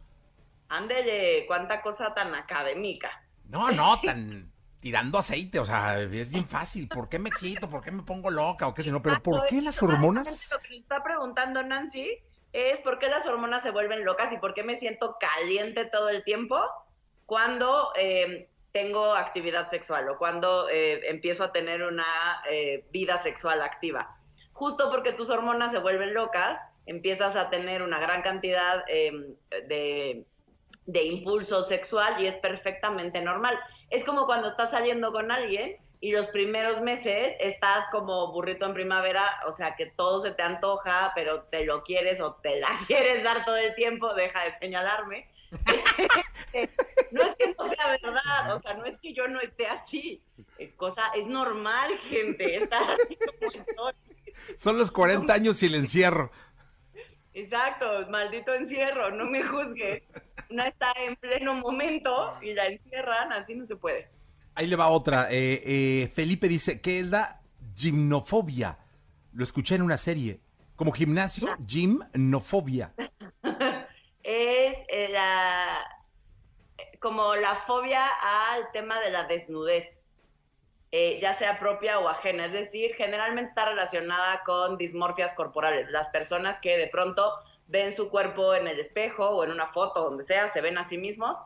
Ándele, 0.70 1.46
cuánta 1.46 1.84
cosa 1.84 2.12
tan 2.16 2.34
académica. 2.34 3.24
No, 3.46 3.72
no, 3.72 4.02
tan 4.02 4.52
tirando 4.80 5.20
aceite, 5.20 5.60
o 5.60 5.66
sea, 5.66 6.02
es 6.02 6.10
bien 6.10 6.48
fácil. 6.48 6.88
¿Por 6.88 7.08
qué 7.08 7.20
me 7.20 7.30
excito? 7.30 7.70
¿Por 7.70 7.84
qué 7.84 7.92
me 7.92 8.02
pongo 8.02 8.32
loca? 8.32 8.66
O 8.66 8.74
qué 8.74 8.82
sé 8.82 8.90
yo, 8.90 9.00
pero 9.00 9.22
¿por 9.22 9.46
qué 9.46 9.62
las 9.62 9.84
hormonas? 9.84 10.50
Lo 10.52 10.60
que 10.62 10.78
está 10.78 11.04
preguntando 11.04 11.62
Nancy 11.62 12.10
es 12.52 12.82
por 12.82 12.98
qué 12.98 13.10
las 13.10 13.28
hormonas 13.28 13.62
se 13.62 13.70
vuelven 13.70 14.04
locas 14.06 14.34
y 14.34 14.38
por 14.38 14.56
qué 14.56 14.64
me 14.64 14.76
siento 14.76 15.18
caliente 15.20 15.86
todo 15.86 16.10
el 16.10 16.24
tiempo 16.24 16.60
cuando 17.28 17.94
eh, 17.96 18.50
tengo 18.72 19.14
actividad 19.14 19.68
sexual 19.68 20.10
o 20.10 20.18
cuando 20.18 20.70
eh, 20.70 21.02
empiezo 21.10 21.44
a 21.44 21.52
tener 21.52 21.84
una 21.84 22.42
eh, 22.50 22.86
vida 22.92 23.18
sexual 23.18 23.62
activa. 23.62 24.16
Justo 24.54 24.90
porque 24.90 25.14
tus 25.14 25.30
hormonas 25.30 25.72
se 25.72 25.80
vuelven 25.80 26.14
locas, 26.14 26.60
empiezas 26.86 27.36
a 27.36 27.50
tener 27.50 27.82
una 27.82 28.00
gran 28.00 28.22
cantidad 28.22 28.84
eh, 28.88 29.36
de, 29.68 30.26
de 30.86 31.04
impulso 31.04 31.64
sexual 31.64 32.22
y 32.22 32.28
es 32.28 32.38
perfectamente 32.38 33.22
normal. 33.22 33.60
Es 33.90 34.04
como 34.04 34.26
cuando 34.26 34.48
estás 34.48 34.72
saliendo 34.72 35.12
con 35.12 35.32
alguien 35.32 35.78
y 36.04 36.12
los 36.12 36.28
primeros 36.28 36.82
meses 36.82 37.36
estás 37.40 37.86
como 37.92 38.32
burrito 38.32 38.66
en 38.66 38.74
primavera, 38.74 39.40
o 39.48 39.52
sea 39.52 39.76
que 39.76 39.86
todo 39.86 40.20
se 40.20 40.32
te 40.32 40.42
antoja, 40.42 41.12
pero 41.14 41.44
te 41.44 41.64
lo 41.64 41.84
quieres 41.84 42.20
o 42.20 42.34
te 42.36 42.60
la 42.60 42.70
quieres 42.88 43.24
dar 43.24 43.46
todo 43.46 43.56
el 43.56 43.74
tiempo, 43.76 44.14
deja 44.16 44.44
de 44.44 44.52
señalarme. 44.54 45.30
no 47.12 47.24
es 47.24 47.36
que 47.36 47.54
no 47.58 47.68
sea 47.68 47.88
verdad, 48.02 48.56
o 48.56 48.62
sea, 48.62 48.74
no 48.74 48.86
es 48.86 48.98
que 49.00 49.14
yo 49.14 49.28
no 49.28 49.40
esté 49.42 49.68
así, 49.68 50.24
es 50.58 50.74
cosa, 50.74 51.12
es 51.14 51.28
normal, 51.28 51.96
gente, 52.00 52.56
estar 52.56 52.82
así 52.82 53.16
como 53.18 53.52
estoy. 53.52 53.94
Son 54.58 54.78
los 54.78 54.90
40 54.90 55.32
años 55.32 55.62
y 55.62 55.68
el 55.68 55.76
encierro. 55.76 56.32
Exacto, 57.34 58.08
maldito 58.10 58.54
encierro, 58.56 59.12
no 59.12 59.26
me 59.26 59.44
juzgue. 59.44 60.08
Una 60.50 60.68
está 60.68 60.94
en 60.98 61.16
pleno 61.18 61.54
momento 61.54 62.38
y 62.42 62.54
la 62.54 62.68
encierran, 62.68 63.32
así 63.34 63.54
no 63.54 63.66
se 63.66 63.76
puede. 63.76 64.10
Ahí 64.56 64.68
le 64.68 64.76
va 64.76 64.90
otra. 64.90 65.28
Eh, 65.32 65.62
eh, 65.66 66.12
Felipe 66.14 66.48
dice, 66.48 66.82
¿qué 66.82 67.00
es 67.00 67.06
la 67.06 67.42
gimnofobia. 67.76 68.78
Lo 69.34 69.44
escuché 69.44 69.76
en 69.76 69.82
una 69.82 69.98
serie. 69.98 70.42
Como 70.76 70.92
gimnasio, 70.92 71.48
Ah. 71.50 71.58
gimnofobia. 71.66 72.94
Es 74.24 74.78
eh, 74.90 75.08
la, 75.10 75.80
como 77.00 77.36
la 77.36 77.56
fobia 77.56 78.06
al 78.06 78.72
tema 78.72 79.00
de 79.00 79.10
la 79.10 79.24
desnudez, 79.24 80.06
ya 80.92 81.34
sea 81.34 81.58
propia 81.60 81.98
o 82.00 82.08
ajena. 82.08 82.46
Es 82.46 82.52
decir, 82.52 82.94
generalmente 82.96 83.50
está 83.50 83.66
relacionada 83.66 84.44
con 84.46 84.78
dismorfias 84.78 85.34
corporales. 85.34 85.90
Las 85.90 86.10
personas 86.10 86.60
que 86.60 86.78
de 86.78 86.88
pronto 86.88 87.34
ven 87.68 87.94
su 87.94 88.10
cuerpo 88.10 88.54
en 88.54 88.68
el 88.68 88.80
espejo 88.80 89.28
o 89.30 89.44
en 89.44 89.52
una 89.52 89.68
foto, 89.68 90.04
donde 90.04 90.24
sea, 90.24 90.50
se 90.50 90.62
ven 90.62 90.78
a 90.78 90.84
sí 90.84 90.98
mismos 90.98 91.38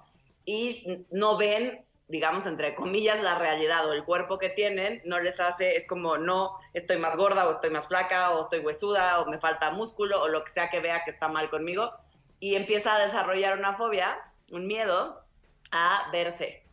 y 0.43 1.05
no 1.11 1.37
ven, 1.37 1.84
digamos, 2.07 2.45
entre 2.45 2.75
comillas, 2.75 3.21
la 3.23 3.37
realidad 3.37 3.87
o 3.89 3.93
el 3.93 4.03
cuerpo 4.03 4.37
que 4.37 4.49
tienen, 4.49 5.01
no 5.05 5.19
les 5.19 5.39
hace, 5.39 5.75
es 5.75 5.87
como, 5.87 6.17
no, 6.17 6.51
estoy 6.73 6.97
más 6.97 7.15
gorda 7.15 7.47
o 7.47 7.53
estoy 7.53 7.71
más 7.71 7.87
flaca 7.87 8.31
o 8.31 8.43
estoy 8.43 8.59
huesuda 8.59 9.21
o 9.21 9.25
me 9.27 9.39
falta 9.39 9.71
músculo 9.71 10.21
o 10.21 10.27
lo 10.27 10.43
que 10.43 10.51
sea 10.51 10.69
que 10.69 10.79
vea 10.79 11.03
que 11.03 11.11
está 11.11 11.27
mal 11.27 11.49
conmigo 11.49 11.91
y 12.39 12.55
empieza 12.55 12.95
a 12.95 12.99
desarrollar 12.99 13.57
una 13.57 13.73
fobia, 13.73 14.17
un 14.51 14.67
miedo 14.67 15.23
a 15.71 16.09
verse 16.11 16.63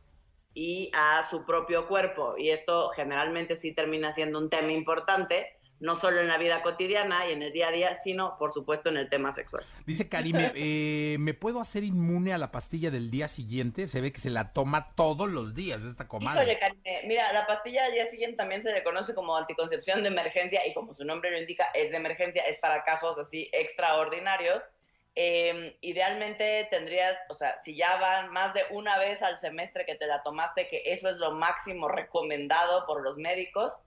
y 0.54 0.90
a 0.92 1.26
su 1.28 1.44
propio 1.46 1.88
cuerpo. 1.88 2.34
Y 2.36 2.50
esto 2.50 2.90
generalmente 2.90 3.56
sí 3.56 3.72
termina 3.72 4.12
siendo 4.12 4.38
un 4.38 4.50
tema 4.50 4.72
importante, 4.72 5.56
no 5.82 5.96
solo 5.96 6.20
en 6.20 6.28
la 6.28 6.38
vida 6.38 6.62
cotidiana 6.62 7.26
y 7.26 7.32
en 7.32 7.42
el 7.42 7.52
día 7.52 7.68
a 7.68 7.72
día, 7.72 7.94
sino 7.96 8.38
por 8.38 8.52
supuesto 8.52 8.88
en 8.88 8.96
el 8.96 9.08
tema 9.08 9.32
sexual. 9.32 9.64
Dice 9.84 10.08
Karime, 10.08 10.52
eh, 10.54 11.16
¿me 11.18 11.34
puedo 11.34 11.60
hacer 11.60 11.82
inmune 11.82 12.32
a 12.32 12.38
la 12.38 12.52
pastilla 12.52 12.90
del 12.92 13.10
día 13.10 13.26
siguiente? 13.26 13.88
Se 13.88 14.00
ve 14.00 14.12
que 14.12 14.20
se 14.20 14.30
la 14.30 14.48
toma 14.48 14.94
todos 14.94 15.28
los 15.28 15.54
días 15.54 15.82
esta 15.82 16.06
comadre. 16.06 16.42
Híjole, 16.42 16.58
Karime, 16.60 17.02
mira, 17.06 17.32
la 17.32 17.46
pastilla 17.46 17.84
del 17.84 17.94
día 17.94 18.06
siguiente 18.06 18.36
también 18.36 18.62
se 18.62 18.72
le 18.72 18.84
conoce 18.84 19.12
como 19.12 19.36
anticoncepción 19.36 20.02
de 20.02 20.08
emergencia 20.08 20.64
y 20.66 20.72
como 20.72 20.94
su 20.94 21.04
nombre 21.04 21.32
lo 21.32 21.38
indica, 21.38 21.66
es 21.74 21.90
de 21.90 21.96
emergencia, 21.96 22.42
es 22.44 22.58
para 22.58 22.82
casos 22.84 23.18
así 23.18 23.50
extraordinarios. 23.52 24.70
Eh, 25.16 25.76
idealmente 25.80 26.68
tendrías, 26.70 27.18
o 27.28 27.34
sea, 27.34 27.58
si 27.58 27.74
ya 27.74 27.96
van 27.96 28.30
más 28.30 28.54
de 28.54 28.62
una 28.70 28.98
vez 28.98 29.20
al 29.22 29.36
semestre 29.36 29.84
que 29.84 29.96
te 29.96 30.06
la 30.06 30.22
tomaste, 30.22 30.68
que 30.68 30.82
eso 30.86 31.08
es 31.08 31.18
lo 31.18 31.32
máximo 31.32 31.88
recomendado 31.88 32.86
por 32.86 33.02
los 33.02 33.18
médicos, 33.18 33.82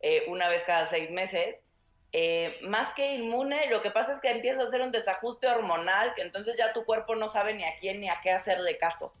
eh, 0.00 0.24
una 0.28 0.48
vez 0.48 0.64
cada 0.64 0.86
seis 0.86 1.10
meses, 1.10 1.64
eh, 2.12 2.58
más 2.62 2.94
que 2.94 3.14
inmune, 3.14 3.68
lo 3.68 3.82
que 3.82 3.90
pasa 3.90 4.12
es 4.12 4.20
que 4.20 4.30
empieza 4.30 4.62
a 4.62 4.64
hacer 4.64 4.80
un 4.80 4.92
desajuste 4.92 5.46
hormonal, 5.46 6.14
que 6.14 6.22
entonces 6.22 6.56
ya 6.56 6.72
tu 6.72 6.84
cuerpo 6.84 7.14
no 7.14 7.28
sabe 7.28 7.54
ni 7.54 7.64
a 7.64 7.76
quién 7.76 8.00
ni 8.00 8.08
a 8.08 8.20
qué 8.22 8.30
hacerle 8.30 8.78
caso. 8.78 9.12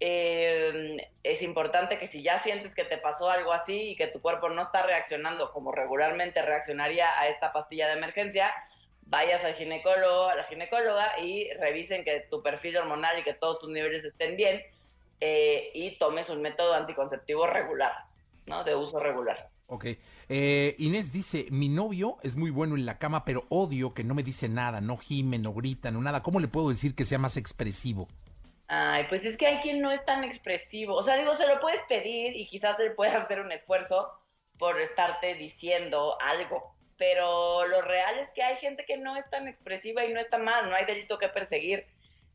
Eh, 0.00 0.96
es 1.22 1.42
importante 1.42 1.98
que 1.98 2.06
si 2.06 2.22
ya 2.22 2.38
sientes 2.38 2.74
que 2.74 2.84
te 2.84 2.98
pasó 2.98 3.30
algo 3.30 3.52
así 3.52 3.90
y 3.90 3.96
que 3.96 4.08
tu 4.08 4.20
cuerpo 4.20 4.50
no 4.50 4.62
está 4.62 4.82
reaccionando 4.82 5.50
como 5.50 5.72
regularmente 5.72 6.42
reaccionaría 6.42 7.18
a 7.18 7.28
esta 7.28 7.52
pastilla 7.52 7.86
de 7.86 7.94
emergencia, 7.94 8.52
vayas 9.02 9.44
al 9.44 9.54
ginecólogo, 9.54 10.28
a 10.28 10.34
la 10.34 10.44
ginecóloga 10.44 11.18
y 11.20 11.50
revisen 11.54 12.04
que 12.04 12.26
tu 12.28 12.42
perfil 12.42 12.76
hormonal 12.76 13.18
y 13.20 13.22
que 13.22 13.34
todos 13.34 13.60
tus 13.60 13.70
niveles 13.70 14.04
estén 14.04 14.36
bien 14.36 14.62
eh, 15.20 15.70
y 15.72 15.96
tomes 15.96 16.28
un 16.28 16.42
método 16.42 16.74
anticonceptivo 16.74 17.46
regular, 17.46 17.92
¿no? 18.46 18.64
De 18.64 18.74
uso 18.74 18.98
regular. 18.98 19.48
Ok. 19.68 19.86
Eh, 20.28 20.74
Inés 20.78 21.12
dice, 21.12 21.46
mi 21.50 21.68
novio 21.68 22.18
es 22.22 22.36
muy 22.36 22.50
bueno 22.50 22.76
en 22.76 22.86
la 22.86 22.98
cama, 22.98 23.24
pero 23.24 23.46
odio 23.48 23.94
que 23.94 24.04
no 24.04 24.14
me 24.14 24.22
dice 24.22 24.48
nada, 24.48 24.80
no 24.80 24.96
gime, 24.96 25.38
no 25.38 25.52
grita, 25.52 25.90
no 25.90 26.00
nada. 26.00 26.22
¿Cómo 26.22 26.38
le 26.38 26.48
puedo 26.48 26.68
decir 26.68 26.94
que 26.94 27.04
sea 27.04 27.18
más 27.18 27.36
expresivo? 27.36 28.06
Ay, 28.68 29.06
pues 29.08 29.24
es 29.24 29.36
que 29.36 29.46
hay 29.46 29.58
quien 29.58 29.80
no 29.80 29.90
es 29.90 30.04
tan 30.04 30.24
expresivo. 30.24 30.94
O 30.94 31.02
sea, 31.02 31.16
digo, 31.16 31.34
se 31.34 31.46
lo 31.46 31.58
puedes 31.60 31.82
pedir 31.82 32.36
y 32.36 32.46
quizás 32.46 32.78
él 32.80 32.94
pueda 32.94 33.18
hacer 33.18 33.40
un 33.40 33.50
esfuerzo 33.52 34.08
por 34.58 34.80
estarte 34.80 35.34
diciendo 35.34 36.16
algo. 36.20 36.74
Pero 36.96 37.66
lo 37.66 37.82
real 37.82 38.18
es 38.18 38.30
que 38.30 38.42
hay 38.42 38.56
gente 38.56 38.84
que 38.86 38.96
no 38.96 39.16
es 39.16 39.28
tan 39.30 39.48
expresiva 39.48 40.04
y 40.04 40.12
no 40.12 40.20
está 40.20 40.38
mal, 40.38 40.70
no 40.70 40.76
hay 40.76 40.84
delito 40.86 41.18
que 41.18 41.28
perseguir. 41.28 41.86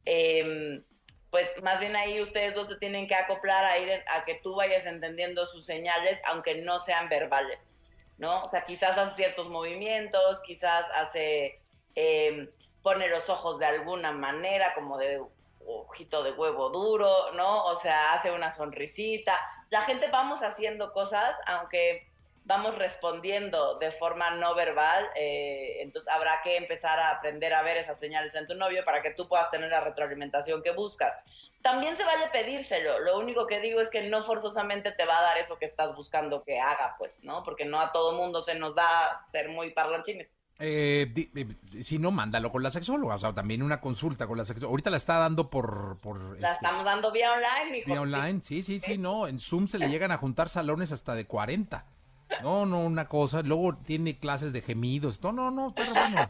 Eh, 0.05 0.83
pues 1.31 1.53
más 1.63 1.79
bien 1.79 1.95
ahí 1.95 2.21
ustedes 2.21 2.53
dos 2.53 2.67
se 2.67 2.75
tienen 2.75 3.07
que 3.07 3.15
acoplar 3.15 3.63
a 3.63 3.77
ir 3.79 4.03
a 4.07 4.25
que 4.25 4.35
tú 4.43 4.53
vayas 4.53 4.85
entendiendo 4.85 5.45
sus 5.45 5.65
señales, 5.65 6.21
aunque 6.25 6.55
no 6.55 6.77
sean 6.77 7.07
verbales, 7.07 7.75
¿no? 8.17 8.43
O 8.43 8.47
sea, 8.49 8.65
quizás 8.65 8.97
hace 8.97 9.15
ciertos 9.15 9.47
movimientos, 9.47 10.41
quizás 10.41 10.85
hace, 10.93 11.61
eh, 11.95 12.49
pone 12.83 13.07
los 13.07 13.29
ojos 13.29 13.59
de 13.59 13.65
alguna 13.65 14.11
manera, 14.11 14.73
como 14.75 14.97
de 14.97 15.21
ojito 15.65 16.21
de 16.21 16.33
huevo 16.33 16.69
duro, 16.69 17.31
¿no? 17.31 17.63
O 17.65 17.75
sea, 17.75 18.11
hace 18.11 18.31
una 18.31 18.51
sonrisita. 18.51 19.39
La 19.69 19.81
gente 19.81 20.09
vamos 20.09 20.43
haciendo 20.43 20.91
cosas, 20.91 21.37
aunque 21.45 22.09
vamos 22.51 22.77
respondiendo 22.77 23.79
de 23.79 23.91
forma 23.91 24.31
no 24.31 24.53
verbal, 24.55 25.07
eh, 25.15 25.77
entonces 25.81 26.11
habrá 26.11 26.41
que 26.43 26.57
empezar 26.57 26.99
a 26.99 27.11
aprender 27.11 27.53
a 27.53 27.61
ver 27.61 27.77
esas 27.77 27.97
señales 27.97 28.35
en 28.35 28.45
tu 28.45 28.55
novio 28.55 28.83
para 28.83 29.01
que 29.01 29.11
tú 29.11 29.27
puedas 29.29 29.49
tener 29.49 29.69
la 29.69 29.79
retroalimentación 29.81 30.61
que 30.61 30.71
buscas. 30.71 31.17
También 31.61 31.95
se 31.95 32.03
vale 32.03 32.27
pedírselo, 32.33 32.99
lo 32.99 33.19
único 33.19 33.47
que 33.47 33.59
digo 33.59 33.79
es 33.81 33.89
que 33.89 34.01
no 34.09 34.21
forzosamente 34.23 34.91
te 34.91 35.05
va 35.05 35.19
a 35.19 35.21
dar 35.21 35.37
eso 35.37 35.57
que 35.57 35.65
estás 35.65 35.95
buscando 35.95 36.43
que 36.43 36.59
haga, 36.59 36.95
pues, 36.97 37.19
¿no? 37.21 37.43
Porque 37.43 37.65
no 37.65 37.79
a 37.79 37.91
todo 37.91 38.13
mundo 38.17 38.41
se 38.41 38.55
nos 38.55 38.75
da 38.75 39.25
ser 39.29 39.47
muy 39.49 39.71
parlanchines. 39.71 40.37
Eh, 40.63 41.07
di- 41.11 41.31
eh, 41.35 41.83
si 41.83 41.97
no, 41.97 42.11
mándalo 42.11 42.51
con 42.51 42.61
la 42.61 42.69
sexóloga, 42.69 43.15
o 43.15 43.19
sea, 43.19 43.33
también 43.33 43.63
una 43.63 43.79
consulta 43.81 44.27
con 44.27 44.37
la 44.37 44.45
sexóloga. 44.45 44.71
Ahorita 44.71 44.89
la 44.91 44.97
está 44.97 45.17
dando 45.19 45.49
por... 45.49 45.99
por 46.01 46.19
La 46.39 46.51
este, 46.51 46.65
estamos 46.65 46.83
dando 46.85 47.11
vía 47.11 47.31
online, 47.31 47.71
mijo. 47.71 47.87
vía 47.89 48.01
online, 48.01 48.41
sí, 48.43 48.61
sí, 48.61 48.79
sí, 48.79 48.97
no, 48.97 49.27
en 49.27 49.39
Zoom 49.39 49.67
se 49.67 49.79
le 49.79 49.87
llegan 49.89 50.11
a 50.11 50.17
juntar 50.17 50.49
salones 50.49 50.91
hasta 50.91 51.15
de 51.15 51.25
40. 51.25 51.85
No, 52.41 52.65
no, 52.65 52.79
una 52.81 53.07
cosa, 53.07 53.41
luego 53.41 53.75
tiene 53.75 54.17
clases 54.17 54.53
de 54.53 54.61
gemidos, 54.61 55.21
no, 55.23 55.31
no, 55.31 55.51
no, 55.51 55.69
está 55.69 55.83
re 55.85 55.91
bueno. 55.91 56.29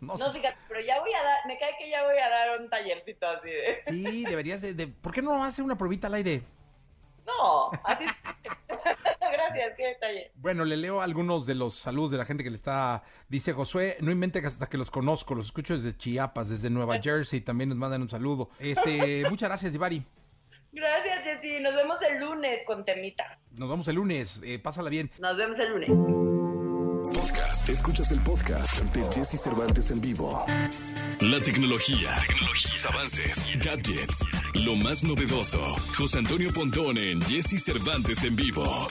No, 0.00 0.14
No, 0.16 0.32
fíjate, 0.32 0.56
pero 0.68 0.80
ya 0.80 0.98
voy 1.00 1.12
a 1.12 1.22
dar, 1.22 1.38
me 1.46 1.58
cae 1.58 1.72
que 1.78 1.90
ya 1.90 2.02
voy 2.04 2.16
a 2.18 2.28
dar 2.28 2.60
un 2.60 2.68
tallercito 2.70 3.26
así 3.28 3.48
de... 3.48 3.80
sí, 3.86 4.24
deberías 4.24 4.60
de, 4.62 4.74
de- 4.74 4.88
¿Por 4.88 5.12
qué 5.12 5.22
no 5.22 5.44
hace 5.44 5.62
una 5.62 5.76
pruebita 5.76 6.06
al 6.08 6.14
aire? 6.14 6.42
No, 7.26 7.70
así... 7.84 8.04
Gracias, 9.20 9.74
qué 9.76 9.86
detalle. 9.86 10.32
Bueno, 10.34 10.64
le 10.64 10.76
leo 10.76 11.00
algunos 11.00 11.46
de 11.46 11.54
los 11.54 11.74
saludos 11.74 12.10
de 12.10 12.18
la 12.18 12.24
gente 12.24 12.42
que 12.42 12.50
le 12.50 12.56
está. 12.56 13.02
Dice 13.28 13.52
Josué, 13.52 13.96
no 14.00 14.10
invente 14.10 14.40
que 14.40 14.46
hasta 14.48 14.68
que 14.68 14.76
los 14.76 14.90
conozco, 14.90 15.34
los 15.34 15.46
escucho 15.46 15.74
desde 15.74 15.96
Chiapas, 15.96 16.48
desde 16.48 16.68
Nueva 16.70 16.98
Jersey, 17.00 17.40
también 17.40 17.68
nos 17.68 17.78
mandan 17.78 18.02
un 18.02 18.08
saludo. 18.08 18.50
Este, 18.58 19.24
muchas 19.30 19.48
gracias, 19.48 19.74
Ivari. 19.74 20.04
Gracias, 20.72 21.24
Jessy. 21.24 21.60
Nos 21.60 21.74
vemos 21.74 21.98
el 22.02 22.20
lunes 22.20 22.60
con 22.64 22.84
temita. 22.84 23.38
Nos 23.58 23.68
vemos 23.68 23.88
el 23.88 23.96
lunes, 23.96 24.40
eh, 24.44 24.58
pásala 24.58 24.88
bien. 24.90 25.10
Nos 25.18 25.36
vemos 25.36 25.58
el 25.58 25.70
lunes. 25.70 25.90
Podcast. 27.12 27.68
Escuchas 27.68 28.12
el 28.12 28.20
podcast 28.20 28.80
ante 28.80 29.02
Jesse 29.12 29.40
Cervantes 29.40 29.90
en 29.90 30.00
vivo. 30.00 30.46
La 31.20 31.40
tecnología, 31.40 32.08
tecnología, 32.26 32.70
sus 32.70 32.86
avances, 32.86 33.48
gadgets, 33.58 34.24
lo 34.54 34.76
más 34.76 35.02
novedoso. 35.02 35.60
José 35.98 36.18
Antonio 36.18 36.50
Pontón 36.54 36.96
en 36.98 37.20
Jesse 37.22 37.62
Cervantes 37.62 38.22
en 38.24 38.36
vivo. 38.36 38.86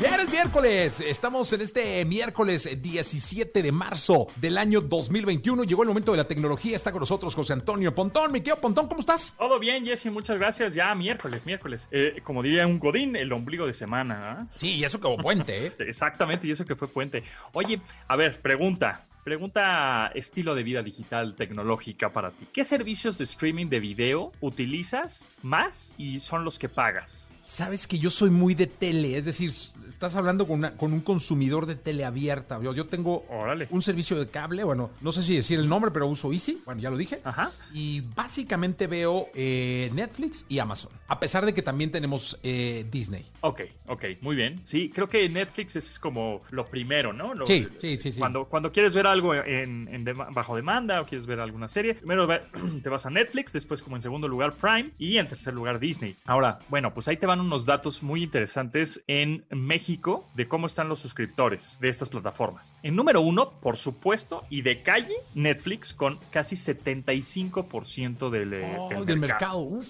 Bien, 0.00 0.14
es 0.14 0.30
miércoles. 0.30 1.00
Estamos 1.02 1.52
en 1.52 1.60
este 1.60 2.02
miércoles 2.06 2.80
17 2.80 3.62
de 3.62 3.70
marzo 3.70 4.28
del 4.36 4.56
año 4.56 4.80
2021. 4.80 5.64
Llegó 5.64 5.82
el 5.82 5.88
momento 5.88 6.12
de 6.12 6.16
la 6.16 6.24
tecnología. 6.26 6.74
Está 6.74 6.90
con 6.90 7.00
nosotros 7.00 7.34
José 7.34 7.52
Antonio 7.52 7.94
Pontón. 7.94 8.32
Mi 8.32 8.40
querido 8.40 8.56
Pontón, 8.56 8.88
¿cómo 8.88 9.00
estás? 9.00 9.34
Todo 9.36 9.58
bien, 9.58 9.84
Jesse, 9.84 10.06
muchas 10.06 10.38
gracias. 10.38 10.72
Ya 10.72 10.94
miércoles, 10.94 11.44
miércoles. 11.44 11.86
Eh, 11.90 12.22
como 12.24 12.42
diría 12.42 12.66
un 12.66 12.78
godín, 12.78 13.14
el 13.14 13.30
ombligo 13.30 13.66
de 13.66 13.74
semana. 13.74 14.20
¿ah? 14.22 14.46
Sí, 14.56 14.76
y 14.76 14.84
eso 14.84 15.02
como 15.02 15.18
puente, 15.18 15.66
¿eh? 15.66 15.72
Exactamente, 15.80 16.46
y 16.46 16.52
eso 16.52 16.64
que 16.64 16.76
fue 16.76 16.88
puente. 16.88 17.22
Oye, 17.52 17.82
a 18.08 18.16
ver, 18.16 18.40
pregunta. 18.40 19.06
Pregunta 19.22 20.10
estilo 20.14 20.54
de 20.54 20.62
vida 20.62 20.82
digital 20.82 21.34
tecnológica 21.34 22.10
para 22.10 22.30
ti. 22.30 22.46
¿Qué 22.54 22.64
servicios 22.64 23.18
de 23.18 23.24
streaming 23.24 23.66
de 23.66 23.80
video 23.80 24.32
utilizas 24.40 25.30
más 25.42 25.94
y 25.98 26.20
son 26.20 26.42
los 26.42 26.58
que 26.58 26.70
pagas? 26.70 27.30
Sabes 27.50 27.88
que 27.88 27.98
yo 27.98 28.10
soy 28.10 28.30
muy 28.30 28.54
de 28.54 28.68
tele, 28.68 29.16
es 29.16 29.24
decir, 29.24 29.50
estás 29.50 30.14
hablando 30.14 30.46
con, 30.46 30.60
una- 30.60 30.76
con 30.76 30.92
un 30.92 31.00
consumidor 31.00 31.66
de 31.66 31.74
tele 31.74 32.04
abierta. 32.04 32.60
Yo, 32.62 32.72
yo 32.72 32.86
tengo 32.86 33.24
Órale. 33.28 33.66
un 33.70 33.82
servicio 33.82 34.16
de 34.20 34.28
cable, 34.28 34.62
bueno, 34.62 34.90
no 35.00 35.10
sé 35.10 35.24
si 35.24 35.34
decir 35.34 35.58
el 35.58 35.68
nombre, 35.68 35.90
pero 35.90 36.06
uso 36.06 36.32
Easy, 36.32 36.62
bueno, 36.64 36.80
ya 36.80 36.90
lo 36.90 36.96
dije. 36.96 37.20
Ajá. 37.24 37.50
Y 37.74 38.02
básicamente 38.14 38.86
veo 38.86 39.26
eh, 39.34 39.90
Netflix 39.92 40.46
y 40.48 40.60
Amazon, 40.60 40.92
a 41.08 41.18
pesar 41.18 41.44
de 41.44 41.52
que 41.52 41.60
también 41.60 41.90
tenemos 41.90 42.38
eh, 42.44 42.86
Disney. 42.88 43.26
Ok, 43.40 43.62
ok, 43.88 44.04
muy 44.20 44.36
bien. 44.36 44.60
Sí, 44.64 44.88
creo 44.88 45.08
que 45.08 45.28
Netflix 45.28 45.74
es 45.74 45.98
como 45.98 46.42
lo 46.50 46.64
primero, 46.66 47.12
¿no? 47.12 47.34
Lo- 47.34 47.46
Sí, 47.46 47.66
sí, 47.80 47.96
sí, 47.96 48.12
sí. 48.12 48.20
Cuando, 48.20 48.44
cuando 48.44 48.70
quieres 48.70 48.94
ver 48.94 49.08
algo 49.08 49.34
en, 49.34 49.88
en 49.92 50.06
dema- 50.06 50.32
bajo 50.32 50.54
demanda 50.54 51.00
o 51.00 51.04
quieres 51.04 51.26
ver 51.26 51.40
alguna 51.40 51.66
serie, 51.66 51.94
primero 51.94 52.28
te 52.82 52.88
vas 52.88 53.06
a 53.06 53.10
Netflix, 53.10 53.52
después 53.52 53.82
como 53.82 53.96
en 53.96 54.02
segundo 54.02 54.28
lugar 54.28 54.52
Prime 54.52 54.92
y 54.98 55.16
en 55.18 55.26
tercer 55.26 55.52
lugar 55.52 55.80
Disney. 55.80 56.14
Ahora, 56.26 56.60
bueno, 56.68 56.94
pues 56.94 57.08
ahí 57.08 57.16
te 57.16 57.26
van 57.26 57.39
unos 57.40 57.66
datos 57.66 58.02
muy 58.02 58.22
interesantes 58.22 59.02
en 59.06 59.44
México 59.50 60.28
de 60.34 60.48
cómo 60.48 60.66
están 60.66 60.88
los 60.88 61.00
suscriptores 61.00 61.78
de 61.80 61.88
estas 61.88 62.08
plataformas. 62.08 62.74
En 62.82 62.96
número 62.96 63.20
uno, 63.20 63.50
por 63.60 63.76
supuesto, 63.76 64.44
y 64.50 64.62
de 64.62 64.82
calle, 64.82 65.14
Netflix 65.34 65.92
con 65.92 66.18
casi 66.30 66.56
75% 66.56 68.30
del, 68.30 68.54
eh, 68.54 68.76
Oh, 68.78 69.04
del 69.04 69.18
mercado. 69.18 69.58
uf. 69.60 69.86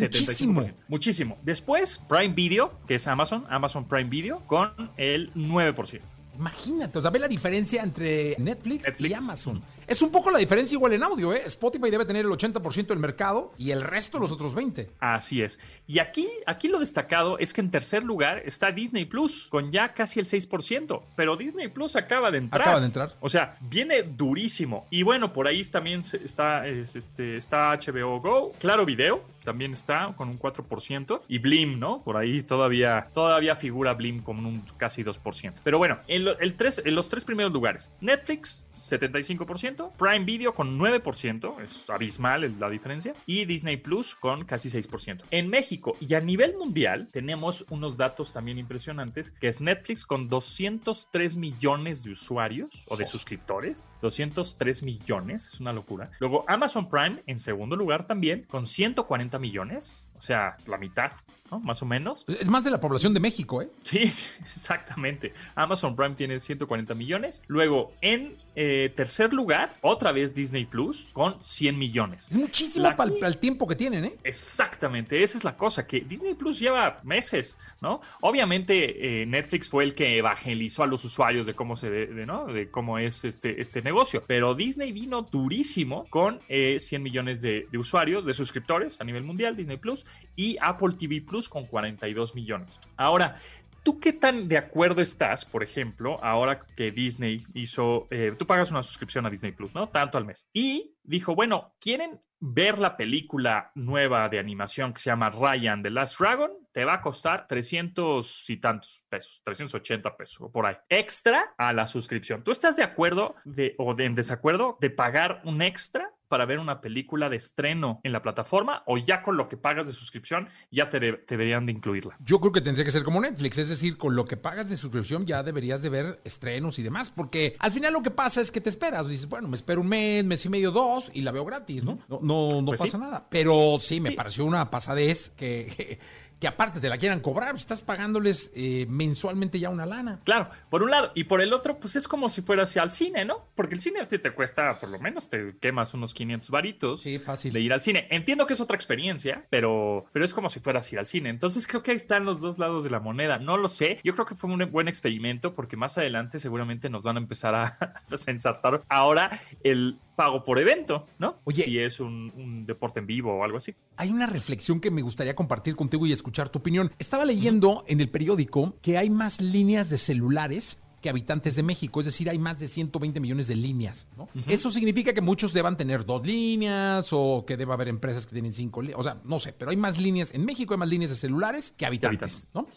Muchísimo. 0.00 0.64
Muchísimo. 0.86 1.38
Después, 1.42 2.00
Prime 2.08 2.34
Video, 2.34 2.72
que 2.86 2.94
es 2.94 3.08
Amazon, 3.08 3.44
Amazon 3.50 3.88
Prime 3.88 4.08
Video, 4.08 4.38
con 4.46 4.70
el 4.96 5.32
9%. 5.34 6.00
Imagínate, 6.42 6.98
o 6.98 7.02
sea, 7.02 7.12
ve 7.12 7.20
la 7.20 7.28
diferencia 7.28 7.84
entre 7.84 8.34
Netflix, 8.38 8.92
y 8.98 9.12
Amazon. 9.14 9.62
Es 9.86 10.02
un 10.02 10.10
poco 10.10 10.28
la 10.30 10.38
diferencia 10.38 10.74
igual 10.74 10.92
en 10.92 11.04
audio, 11.04 11.32
¿eh? 11.32 11.42
Spotify 11.46 11.88
debe 11.88 12.04
tener 12.04 12.24
el 12.24 12.32
80% 12.32 12.86
del 12.86 12.98
mercado 12.98 13.52
y 13.58 13.70
el 13.70 13.80
resto 13.80 14.18
los 14.18 14.32
otros 14.32 14.52
20. 14.52 14.90
Así 14.98 15.40
es. 15.40 15.60
Y 15.86 16.00
aquí, 16.00 16.28
aquí 16.46 16.66
lo 16.66 16.80
destacado 16.80 17.38
es 17.38 17.52
que 17.52 17.60
en 17.60 17.70
tercer 17.70 18.02
lugar 18.02 18.42
está 18.44 18.72
Disney 18.72 19.04
Plus, 19.04 19.46
con 19.48 19.70
ya 19.70 19.94
casi 19.94 20.18
el 20.18 20.26
6%. 20.26 21.02
Pero 21.14 21.36
Disney 21.36 21.68
Plus 21.68 21.94
acaba 21.94 22.32
de 22.32 22.38
entrar. 22.38 22.62
Acaba 22.62 22.80
de 22.80 22.86
entrar. 22.86 23.16
O 23.20 23.28
sea, 23.28 23.56
viene 23.60 24.02
durísimo. 24.02 24.86
Y 24.90 25.04
bueno, 25.04 25.32
por 25.32 25.46
ahí 25.46 25.62
también 25.64 26.02
está, 26.24 26.66
este, 26.66 27.36
está 27.36 27.76
HBO 27.76 28.20
Go, 28.20 28.52
Claro 28.58 28.84
Video, 28.84 29.22
también 29.42 29.72
está 29.72 30.12
con 30.16 30.28
un 30.28 30.38
4%. 30.38 31.22
Y 31.28 31.38
Blim, 31.38 31.78
¿no? 31.78 32.02
Por 32.02 32.16
ahí 32.16 32.42
todavía, 32.42 33.08
todavía 33.12 33.56
figura 33.56 33.94
Blim 33.94 34.22
con 34.22 34.44
un 34.44 34.62
casi 34.76 35.02
2%. 35.02 35.54
Pero 35.62 35.78
bueno, 35.78 35.98
en, 36.08 36.28
el 36.40 36.54
tres, 36.54 36.82
en 36.84 36.94
los 36.94 37.08
tres 37.08 37.24
primeros 37.24 37.52
lugares, 37.52 37.92
Netflix, 38.00 38.66
75%. 38.72 39.92
Prime 39.96 40.24
Video 40.24 40.54
con 40.54 40.78
9%, 40.78 41.60
es 41.60 41.88
abismal 41.90 42.58
la 42.58 42.70
diferencia, 42.70 43.12
y 43.26 43.44
Disney 43.44 43.76
Plus 43.76 44.14
con 44.14 44.44
casi 44.44 44.68
6%. 44.68 45.22
En 45.30 45.48
México 45.48 45.96
y 46.00 46.14
a 46.14 46.20
nivel 46.20 46.54
mundial 46.56 47.08
tenemos 47.10 47.64
unos 47.70 47.96
datos 47.96 48.32
también 48.32 48.58
impresionantes, 48.58 49.30
que 49.32 49.48
es 49.48 49.60
Netflix 49.60 50.04
con 50.04 50.28
203 50.28 51.36
millones 51.36 52.04
de 52.04 52.10
usuarios 52.10 52.84
o 52.88 52.96
de 52.96 53.06
suscriptores, 53.06 53.94
203 54.02 54.82
millones, 54.82 55.48
es 55.52 55.60
una 55.60 55.72
locura. 55.72 56.10
Luego 56.18 56.44
Amazon 56.48 56.88
Prime 56.88 57.22
en 57.26 57.38
segundo 57.38 57.76
lugar 57.76 58.06
también 58.06 58.44
con 58.48 58.66
140 58.66 59.31
millones, 59.38 60.08
o 60.14 60.20
sea, 60.20 60.56
la 60.66 60.78
mitad, 60.78 61.12
¿no? 61.52 61.60
Más 61.60 61.82
o 61.82 61.86
menos. 61.86 62.24
Es 62.26 62.48
más 62.48 62.64
de 62.64 62.70
la 62.70 62.80
población 62.80 63.12
de 63.12 63.20
México, 63.20 63.60
¿eh? 63.60 63.68
Sí, 63.84 63.98
exactamente. 64.40 65.34
Amazon 65.54 65.94
Prime 65.94 66.14
tiene 66.14 66.40
140 66.40 66.94
millones. 66.94 67.42
Luego, 67.46 67.92
en 68.00 68.34
eh, 68.56 68.90
tercer 68.96 69.32
lugar, 69.32 69.74
otra 69.82 70.12
vez 70.12 70.34
Disney 70.34 70.64
Plus 70.64 71.10
con 71.12 71.42
100 71.42 71.78
millones. 71.78 72.28
Es 72.30 72.38
muchísimo 72.38 72.94
para 72.96 73.10
el 73.28 73.36
tiempo 73.36 73.68
que 73.68 73.76
tienen, 73.76 74.06
¿eh? 74.06 74.14
Exactamente, 74.24 75.22
esa 75.22 75.38
es 75.38 75.44
la 75.44 75.56
cosa, 75.56 75.86
que 75.86 76.00
Disney 76.00 76.34
Plus 76.34 76.58
lleva 76.58 76.98
meses, 77.02 77.58
¿no? 77.80 78.00
Obviamente, 78.22 79.22
eh, 79.22 79.26
Netflix 79.26 79.68
fue 79.68 79.84
el 79.84 79.94
que 79.94 80.16
evangelizó 80.16 80.82
a 80.82 80.86
los 80.86 81.04
usuarios 81.04 81.46
de 81.46 81.54
cómo 81.54 81.76
se 81.76 81.90
de, 81.90 82.26
¿no? 82.26 82.46
De 82.46 82.70
cómo 82.70 82.98
es 82.98 83.24
este, 83.24 83.60
este 83.60 83.82
negocio. 83.82 84.24
Pero 84.26 84.54
Disney 84.54 84.92
vino 84.92 85.22
durísimo 85.22 86.06
con 86.08 86.38
100 86.48 87.02
millones 87.02 87.42
de, 87.42 87.66
de 87.70 87.78
usuarios, 87.78 88.24
de 88.24 88.32
suscriptores 88.32 89.00
a 89.00 89.04
nivel 89.04 89.24
mundial, 89.24 89.54
Disney 89.54 89.76
Plus 89.76 90.06
y 90.36 90.56
Apple 90.60 90.94
TV 90.98 91.20
Plus 91.20 91.41
con 91.48 91.66
42 91.66 92.34
millones. 92.34 92.78
Ahora, 92.96 93.36
¿Tú 93.82 93.98
qué 93.98 94.12
tan 94.12 94.46
de 94.48 94.58
acuerdo 94.58 95.02
estás, 95.02 95.44
por 95.44 95.64
ejemplo, 95.64 96.16
ahora 96.22 96.64
que 96.76 96.92
Disney 96.92 97.44
hizo, 97.54 98.06
eh, 98.10 98.32
tú 98.38 98.46
pagas 98.46 98.70
una 98.70 98.82
suscripción 98.82 99.26
a 99.26 99.30
Disney 99.30 99.50
Plus, 99.50 99.74
¿no? 99.74 99.88
Tanto 99.88 100.18
al 100.18 100.24
mes. 100.24 100.48
Y 100.52 100.94
dijo, 101.02 101.34
bueno, 101.34 101.74
¿quieren 101.80 102.20
ver 102.38 102.78
la 102.78 102.96
película 102.96 103.72
nueva 103.74 104.28
de 104.28 104.38
animación 104.38 104.92
que 104.92 105.00
se 105.00 105.10
llama 105.10 105.30
Ryan 105.30 105.82
The 105.82 105.90
Last 105.90 106.20
Dragon? 106.20 106.52
Te 106.70 106.84
va 106.84 106.94
a 106.94 107.00
costar 107.00 107.48
300 107.48 108.50
y 108.50 108.56
tantos 108.58 109.04
pesos, 109.08 109.42
380 109.44 110.16
pesos 110.16 110.42
o 110.42 110.52
por 110.52 110.66
ahí. 110.66 110.76
Extra 110.88 111.52
a 111.58 111.72
la 111.72 111.88
suscripción. 111.88 112.44
¿Tú 112.44 112.52
estás 112.52 112.76
de 112.76 112.84
acuerdo 112.84 113.34
de, 113.44 113.74
o 113.78 113.94
de, 113.94 114.04
en 114.04 114.14
desacuerdo 114.14 114.78
de 114.80 114.90
pagar 114.90 115.42
un 115.44 115.60
extra 115.60 116.12
para 116.32 116.46
ver 116.46 116.60
una 116.60 116.80
película 116.80 117.28
de 117.28 117.36
estreno 117.36 118.00
en 118.04 118.10
la 118.10 118.22
plataforma 118.22 118.84
o 118.86 118.96
ya 118.96 119.20
con 119.20 119.36
lo 119.36 119.50
que 119.50 119.58
pagas 119.58 119.86
de 119.86 119.92
suscripción 119.92 120.48
ya 120.70 120.88
te, 120.88 120.98
deberían 120.98 121.66
de 121.66 121.72
incluirla? 121.72 122.16
Yo 122.20 122.40
creo 122.40 122.52
que 122.52 122.62
tendría 122.62 122.86
que 122.86 122.90
ser 122.90 123.02
como 123.02 123.20
Netflix, 123.20 123.58
es 123.58 123.68
decir, 123.68 123.98
con 123.98 124.16
lo 124.16 124.24
que 124.24 124.38
pagas 124.38 124.70
de 124.70 124.78
suscripción 124.78 125.26
ya 125.26 125.42
deberías 125.42 125.82
de 125.82 125.90
ver 125.90 126.22
estrenos 126.24 126.78
y 126.78 126.82
demás, 126.82 127.10
porque 127.10 127.54
al 127.58 127.70
final 127.70 127.92
lo 127.92 128.02
que 128.02 128.10
pasa 128.10 128.40
es 128.40 128.50
que 128.50 128.62
te 128.62 128.70
esperas, 128.70 129.06
dices, 129.06 129.28
bueno, 129.28 129.46
me 129.46 129.56
espero 129.56 129.82
un 129.82 129.88
mes, 129.88 130.24
mes 130.24 130.42
y 130.46 130.48
medio, 130.48 130.70
dos 130.70 131.10
y 131.12 131.20
la 131.20 131.32
veo 131.32 131.44
gratis, 131.44 131.84
¿no? 131.84 131.98
No, 132.08 132.18
no, 132.22 132.64
pues 132.64 132.80
pasa 132.80 132.96
nada. 132.96 133.26
Pero 133.28 133.76
sí, 133.78 134.00
me 134.00 134.12
pareció 134.12 134.46
una 134.46 134.70
pasadez 134.70 135.34
que 135.36 135.98
que 136.31 136.31
aparte 136.46 136.80
te 136.80 136.88
la 136.88 136.98
quieran 136.98 137.20
cobrar, 137.20 137.54
estás 137.54 137.80
pagándoles 137.80 138.50
eh, 138.54 138.86
mensualmente 138.88 139.58
ya 139.58 139.70
una 139.70 139.86
lana. 139.86 140.20
Claro, 140.24 140.48
por 140.70 140.82
un 140.82 140.90
lado. 140.90 141.12
Y 141.14 141.24
por 141.24 141.40
el 141.40 141.52
otro, 141.52 141.78
pues 141.78 141.96
es 141.96 142.08
como 142.08 142.28
si 142.28 142.42
fueras 142.42 142.76
al 142.76 142.90
cine, 142.90 143.24
¿no? 143.24 143.48
Porque 143.54 143.74
el 143.74 143.80
cine 143.80 144.00
a 144.00 144.08
ti 144.08 144.18
te 144.18 144.32
cuesta, 144.32 144.78
por 144.78 144.90
lo 144.90 144.98
menos, 144.98 145.28
te 145.28 145.56
quemas 145.60 145.94
unos 145.94 146.14
500 146.14 146.50
varitos 146.50 147.00
sí, 147.00 147.18
fácil. 147.18 147.52
de 147.52 147.60
ir 147.60 147.72
al 147.72 147.80
cine. 147.80 148.06
Entiendo 148.10 148.46
que 148.46 148.54
es 148.54 148.60
otra 148.60 148.76
experiencia, 148.76 149.44
pero, 149.50 150.06
pero 150.12 150.24
es 150.24 150.34
como 150.34 150.48
si 150.48 150.60
fueras 150.60 150.90
a 150.90 150.94
ir 150.94 150.98
al 150.98 151.06
cine. 151.06 151.30
Entonces 151.30 151.66
creo 151.66 151.82
que 151.82 151.92
ahí 151.92 151.96
están 151.96 152.24
los 152.24 152.40
dos 152.40 152.58
lados 152.58 152.84
de 152.84 152.90
la 152.90 153.00
moneda. 153.00 153.38
No 153.38 153.56
lo 153.56 153.68
sé. 153.68 153.98
Yo 154.04 154.14
creo 154.14 154.26
que 154.26 154.34
fue 154.34 154.50
un 154.50 154.70
buen 154.70 154.88
experimento 154.88 155.54
porque 155.54 155.76
más 155.76 155.98
adelante 155.98 156.38
seguramente 156.38 156.88
nos 156.90 157.04
van 157.04 157.16
a 157.16 157.20
empezar 157.20 157.54
a, 157.54 157.64
a 157.80 158.30
ensartar 158.30 158.82
ahora 158.88 159.40
el 159.62 159.98
pago 160.16 160.44
por 160.44 160.58
evento, 160.58 161.06
¿no? 161.18 161.40
Oye, 161.44 161.64
si 161.64 161.78
es 161.78 162.00
un, 162.00 162.64
deporte 162.66 163.00
en 163.00 163.06
vivo 163.06 163.34
o 163.34 163.44
algo 163.44 163.58
así. 163.58 163.74
Hay 163.96 164.10
una 164.10 164.26
reflexión 164.26 164.80
que 164.80 164.90
me 164.90 165.02
gustaría 165.02 165.34
compartir 165.34 165.76
contigo 165.76 166.06
y 166.06 166.12
escuchar 166.12 166.48
tu 166.48 166.58
opinión. 166.58 166.92
Estaba 166.98 167.24
leyendo 167.24 167.84
en 167.86 168.00
el 168.00 168.08
periódico 168.08 168.76
que 168.82 168.98
hay 168.98 169.10
más 169.10 169.40
líneas 169.40 169.90
de 169.90 169.98
celulares 169.98 170.82
que 171.02 171.10
habitantes 171.10 171.56
de 171.56 171.62
México, 171.64 172.00
es 172.00 172.06
decir, 172.06 172.30
hay 172.30 172.38
más 172.38 172.60
de 172.60 172.68
120 172.68 173.20
millones 173.20 173.48
de 173.48 173.56
líneas. 173.56 174.06
¿no? 174.16 174.28
Eso 174.46 174.70
significa 174.70 175.12
que 175.12 175.20
muchos 175.20 175.52
deban 175.52 175.76
tener 175.76 176.06
dos 176.06 176.24
líneas 176.24 177.08
o 177.10 177.44
que 177.44 177.56
deba 177.56 177.74
haber 177.74 177.88
empresas 177.88 178.24
que 178.24 178.32
tienen 178.32 178.52
cinco 178.52 178.80
líneas, 178.80 179.00
o 179.00 179.02
sea, 179.02 179.16
no 179.24 179.40
sé, 179.40 179.52
pero 179.52 179.72
hay 179.72 179.76
más 179.76 179.98
líneas, 179.98 180.32
en 180.32 180.44
México 180.44 180.72
hay 180.72 180.78
más 180.78 180.88
líneas 180.88 181.10
de 181.10 181.16
celulares 181.16 181.74
que 181.76 181.84
habitantes, 181.84 182.46
¿no? 182.54 182.68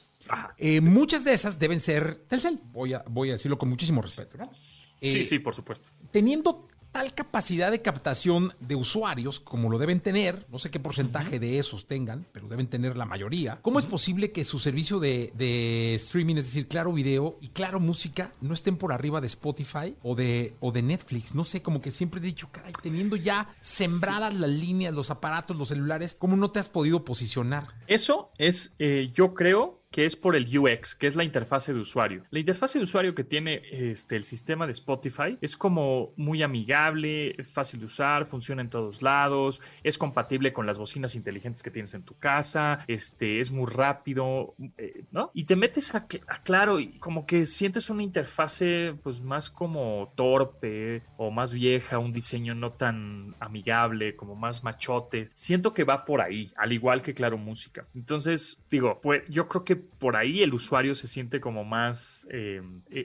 Eh, 0.58 0.82
muchas 0.82 1.24
de 1.24 1.34
esas 1.34 1.60
deben 1.60 1.80
ser 1.80 2.16
Telcel, 2.28 2.60
voy 2.72 2.94
a, 2.94 3.06
voy 3.08 3.30
a 3.30 3.34
decirlo 3.34 3.60
con 3.60 3.70
muchísimo 3.70 4.02
respeto, 4.02 4.38
¿no? 4.38 4.52
sí, 5.00 5.24
sí, 5.26 5.38
por 5.38 5.54
supuesto. 5.54 5.90
Teniendo 6.10 6.68
tal 6.96 7.14
capacidad 7.14 7.72
de 7.72 7.82
captación 7.82 8.54
de 8.62 8.74
usuarios 8.76 9.42
como 9.42 9.70
lo 9.70 9.78
deben 9.78 10.00
tener, 10.00 10.46
no 10.50 10.60
sé 10.60 10.72
qué 10.72 10.80
porcentaje 10.80 11.40
de 11.40 11.60
esos 11.60 11.88
tengan, 11.88 12.26
pero 12.32 12.48
deben 12.48 12.68
tener 12.68 12.96
la 12.96 13.04
mayoría, 13.04 13.60
¿cómo 13.62 13.80
es 13.80 13.86
posible 13.86 14.32
que 14.32 14.46
su 14.46 14.60
servicio 14.60 15.02
de, 15.02 15.94
streaming, 15.96 16.38
es 16.38 16.46
decir, 16.46 16.70
Claro 16.70 16.94
Video 16.94 17.38
y 17.42 17.50
Claro 17.50 17.82
Música, 17.82 18.32
no 18.40 18.54
estén 18.54 18.78
por 18.78 18.94
arriba 18.94 19.20
de 19.20 19.28
Spotify 19.28 19.98
o 20.04 20.16
de, 20.16 20.54
o 20.62 20.72
de 20.72 20.84
Netflix? 20.84 21.36
No 21.36 21.44
sé, 21.44 21.62
como 21.62 21.82
que 21.82 21.92
siempre 21.92 22.22
he 22.22 22.24
dicho, 22.24 22.48
caray, 22.50 22.72
teniendo 22.82 23.18
ya 23.18 23.50
sembradas 23.58 24.34
las 24.34 24.50
líneas, 24.50 24.94
los 24.94 25.12
aparatos, 25.12 25.58
los 25.58 25.68
celulares, 25.68 26.16
¿cómo 26.18 26.38
no 26.38 26.52
te 26.52 26.62
has 26.62 26.70
podido 26.70 27.04
posicionar? 27.04 27.68
Eso 27.88 28.32
es, 28.38 28.74
eh, 28.80 29.12
yo 29.14 29.34
creo, 29.34 29.82
que 29.96 30.06
es 30.06 30.18
por 30.18 30.36
el 30.36 30.46
UX, 30.46 30.94
que 30.94 31.08
es 31.08 31.16
la 31.16 31.24
interfase 31.24 31.74
de 31.74 31.80
usuario. 31.80 32.26
La 32.30 32.40
interfase 32.40 32.80
de 32.80 32.84
usuario 32.84 33.16
que 33.16 33.24
tiene 33.24 33.62
este, 33.72 34.18
el 34.18 34.26
sistema 34.26 34.66
de 34.66 34.74
Spotify 34.74 35.38
es 35.40 35.56
como 35.56 36.12
muy 36.18 36.44
amigable, 36.44 37.34
fácil 37.50 37.80
de 37.80 37.86
usar, 37.86 38.26
funciona 38.26 38.62
en 38.62 38.70
todos 38.70 39.02
lados, 39.02 39.62
es 39.84 39.98
compatible 39.98 40.52
con 40.52 40.66
las 40.66 40.78
bocinas 40.78 41.16
inteligentes 41.16 41.64
que 41.64 41.72
tienes 41.72 41.94
en 41.94 42.04
tu 42.04 42.14
casa, 42.18 42.80
este, 42.88 43.40
es 43.40 43.52
muy 43.52 43.72
rápido, 43.72 44.56
eh, 44.78 45.06
¿no? 45.12 45.32
Y 45.34 45.46
te 45.46 45.56
metes 45.56 45.96
a, 45.96 46.08
claro 46.44 46.82
y 46.82 47.00
como 47.00 47.26
que 47.26 47.46
sientes 47.46 47.90
una 47.90 48.04
interfase 48.04 48.96
pues 49.02 49.22
más 49.22 49.50
como 49.50 50.12
torpe 50.18 51.04
o 51.16 51.32
más 51.32 51.54
vieja, 51.54 52.00
un 52.00 52.12
diseño 52.12 52.54
no 52.54 52.74
tan 52.74 53.34
amigable, 53.40 54.18
como 54.18 54.36
más 54.36 54.62
machote. 54.62 55.30
Siento 55.36 55.74
que 55.74 55.86
va 55.86 56.04
por 56.04 56.20
ahí, 56.20 56.52
al 56.58 56.74
igual 56.74 57.02
que 57.02 57.14
Claro 57.14 57.38
Música. 57.38 57.88
Entonces, 57.96 58.62
digo, 58.70 59.00
pues 59.02 59.24
yo 59.30 59.48
creo 59.48 59.64
que 59.64 59.85
por 59.98 60.16
ahí 60.16 60.42
el 60.42 60.54
usuario 60.54 60.96
se 60.96 61.08
siente 61.08 61.40
como 61.40 61.64
más 61.64 62.28
eh, 62.32 62.62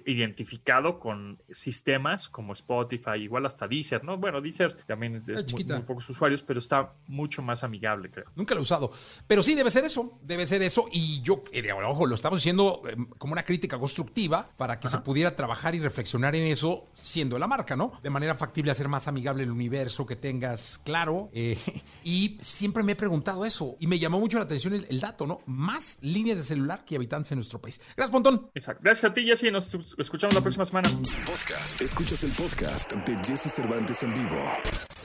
identificado 0.06 0.98
con 0.98 1.40
sistemas 1.50 2.28
como 2.28 2.52
Spotify, 2.52 3.18
igual 3.20 3.46
hasta 3.46 3.66
Deezer, 3.66 4.04
¿no? 4.04 4.18
Bueno, 4.18 4.40
Deezer 4.40 4.76
también 4.86 5.14
es, 5.14 5.28
muy, 5.52 5.64
pocos 5.64 6.08
usuarios, 6.08 6.42
pero 6.42 6.58
está 6.58 6.92
mucho 7.06 7.42
más 7.42 7.64
amigable, 7.64 8.10
creo. 8.10 8.26
Nunca 8.36 8.54
lo 8.54 8.60
he 8.60 8.62
usado. 8.62 8.90
Pero 9.26 9.42
sí, 9.42 9.54
debe 9.54 9.70
ser 9.70 9.84
eso, 9.84 10.18
debe 10.22 10.46
ser 10.46 10.62
eso. 10.62 10.88
Y 10.92 11.20
yo, 11.22 11.44
eh, 11.52 11.72
ojo, 11.72 12.06
lo 12.06 12.14
estamos 12.14 12.38
diciendo 12.38 12.82
em, 12.88 13.06
como 13.06 13.32
una 13.32 13.44
crítica 13.44 13.78
constructiva 13.78 14.50
para 14.56 14.78
que 14.78 14.88
se 14.88 14.98
pudiera 14.98 15.36
trabajar 15.36 15.74
y 15.74 15.80
reflexionar 15.80 16.34
en 16.36 16.44
eso 16.44 16.86
siendo 16.94 17.38
la 17.38 17.46
marca, 17.46 17.76
¿no? 17.76 17.92
De 18.02 18.10
manera 18.10 18.34
factible 18.34 18.70
hacer 18.70 18.88
más 18.88 19.08
amigable 19.08 19.42
el 19.42 19.50
universo, 19.50 20.06
que 20.06 20.16
tengas 20.16 20.78
claro. 20.84 21.30
Eh, 21.32 21.58
y 22.04 22.38
siempre 22.40 22.82
me 22.82 22.92
he 22.92 22.96
preguntado 22.96 23.44
eso 23.44 23.76
y 23.80 23.86
me 23.86 23.98
llamó 23.98 24.20
mucho 24.20 24.38
la 24.38 24.44
atención 24.44 24.74
el 24.74 25.00
dato, 25.00 25.26
¿no? 25.26 25.40
Más 25.46 25.98
líneas 26.02 26.38
de 26.38 26.44
celular 26.44 26.59
que 26.84 26.96
habitantes 26.96 27.32
en 27.32 27.38
nuestro 27.38 27.60
país. 27.60 27.80
Gracias, 27.96 28.10
Pontón. 28.10 28.50
Exacto. 28.54 28.80
Gracias 28.84 29.10
a 29.10 29.14
ti, 29.14 29.24
Jesse. 29.24 29.52
Nos 29.52 29.70
escuchamos 29.98 30.34
la 30.34 30.40
próxima 30.40 30.64
semana. 30.64 30.88
Podcast. 31.26 31.80
Escuchas 31.80 32.24
el 32.24 32.32
podcast 32.32 32.92
de 32.92 33.16
Jesse 33.24 33.52
Cervantes 33.52 34.02
en 34.02 34.12
vivo. 34.12 34.42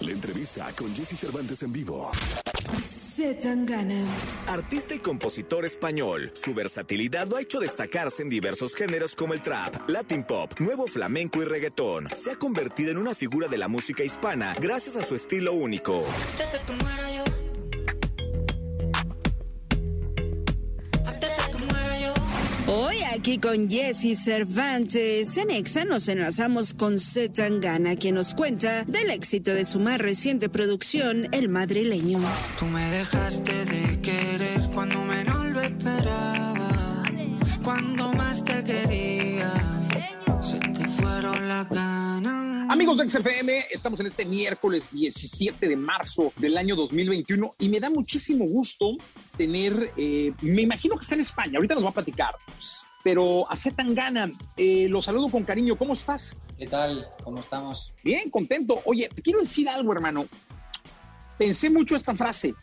La 0.02 0.12
entrevista 0.12 0.68
con 0.78 0.94
Jesse 0.96 1.18
Cervantes 1.18 1.64
en 1.64 1.74
vivo. 1.74 2.12
Artista 4.48 4.94
y 4.94 5.00
compositor 5.00 5.64
español, 5.64 6.32
su 6.34 6.54
versatilidad 6.54 7.28
lo 7.28 7.38
ha 7.38 7.42
hecho 7.42 7.62
destacarse 7.62 8.24
en 8.24 8.30
diversos 8.30 8.76
géneros 8.76 9.16
como 9.16 9.34
el 9.34 9.42
trap, 9.42 9.90
latin 9.90 10.26
pop, 10.26 10.52
nuevo 10.60 10.86
flamenco 10.86 11.42
y 11.42 11.46
reggaetón. 11.46 12.10
Se 12.14 12.32
ha 12.32 12.36
convertido 12.36 12.92
en 12.92 12.98
una 12.98 13.16
figura 13.16 13.48
de 13.48 13.58
la 13.58 13.70
música 13.70 14.04
hispana 14.04 14.54
gracias 14.60 14.98
a 14.98 15.04
su 15.04 15.16
estilo 15.16 15.54
único. 15.54 16.04
Aquí 23.16 23.38
con 23.40 23.70
Jesse 23.70 24.16
Cervantes. 24.18 25.38
En 25.38 25.50
Exa 25.50 25.86
nos 25.86 26.08
enlazamos 26.08 26.74
con 26.74 27.00
Zetangana, 27.00 27.96
quien 27.96 28.16
nos 28.16 28.34
cuenta 28.34 28.84
del 28.84 29.10
éxito 29.10 29.54
de 29.54 29.66
su 29.66 29.80
más 29.80 30.00
reciente 30.00 30.50
producción, 30.50 31.28
El 31.32 31.50
Madrileño. 31.50 32.20
Tú 32.60 32.66
me 32.66 32.90
dejaste 32.92 33.66
de 33.66 34.02
querer 34.02 34.70
cuando 34.74 35.04
menos 35.06 35.46
lo 35.46 35.62
esperaba. 35.62 37.04
Cuando 37.64 38.14
más 38.14 38.44
te 38.44 38.64
quería, 38.64 38.95
Amigos 42.86 43.14
de 43.14 43.20
XFM, 43.20 43.66
estamos 43.72 44.00
en 44.00 44.06
este 44.06 44.26
miércoles 44.26 44.92
17 44.92 45.70
de 45.70 45.76
marzo 45.76 46.32
del 46.38 46.56
año 46.56 46.76
2021 46.76 47.56
y 47.58 47.70
me 47.70 47.80
da 47.80 47.90
muchísimo 47.90 48.46
gusto 48.46 48.96
tener, 49.40 49.92
eh, 49.98 50.32
me 50.44 50.62
imagino 50.62 50.96
que 50.96 51.02
está 51.02 51.16
en 51.16 51.22
España, 51.22 51.54
ahorita 51.56 51.74
nos 51.74 51.84
va 51.84 51.90
a 51.90 51.94
platicar, 51.94 52.36
pero 53.04 53.52
a 53.52 53.56
Zetangana, 53.56 54.32
eh, 54.56 54.88
lo 54.88 55.02
saludo 55.02 55.30
con 55.30 55.44
cariño, 55.44 55.76
¿cómo 55.76 55.94
estás? 55.94 56.38
¿Qué 56.60 56.68
tal? 56.68 57.08
¿Cómo 57.24 57.40
estamos? 57.40 57.96
Bien, 58.04 58.30
contento. 58.30 58.80
Oye, 58.86 59.10
te 59.10 59.24
quiero 59.24 59.40
decir 59.40 59.68
algo, 59.68 59.92
hermano. 59.92 60.28
Pensé 61.40 61.72
mucho 61.72 61.96
esta 61.96 62.14
frase, 62.14 62.54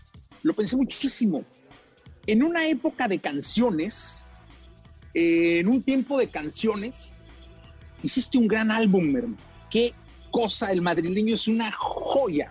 lo 0.44 0.54
pensé 0.54 0.76
muchísimo. 0.76 1.44
En 2.28 2.44
una 2.44 2.64
época 2.68 3.08
de 3.08 3.18
canciones, 3.18 4.28
eh, 5.14 5.58
en 5.58 5.66
un 5.66 5.82
tiempo 5.82 6.16
de 6.16 6.28
canciones, 6.28 7.14
hiciste 8.04 8.38
un 8.38 8.46
gran 8.46 8.70
álbum, 8.70 9.16
hermano. 9.16 9.36
Qué 9.68 9.94
cosa, 10.32 10.72
el 10.72 10.82
madrileño 10.82 11.34
es 11.34 11.46
una 11.46 11.70
joya. 11.70 12.50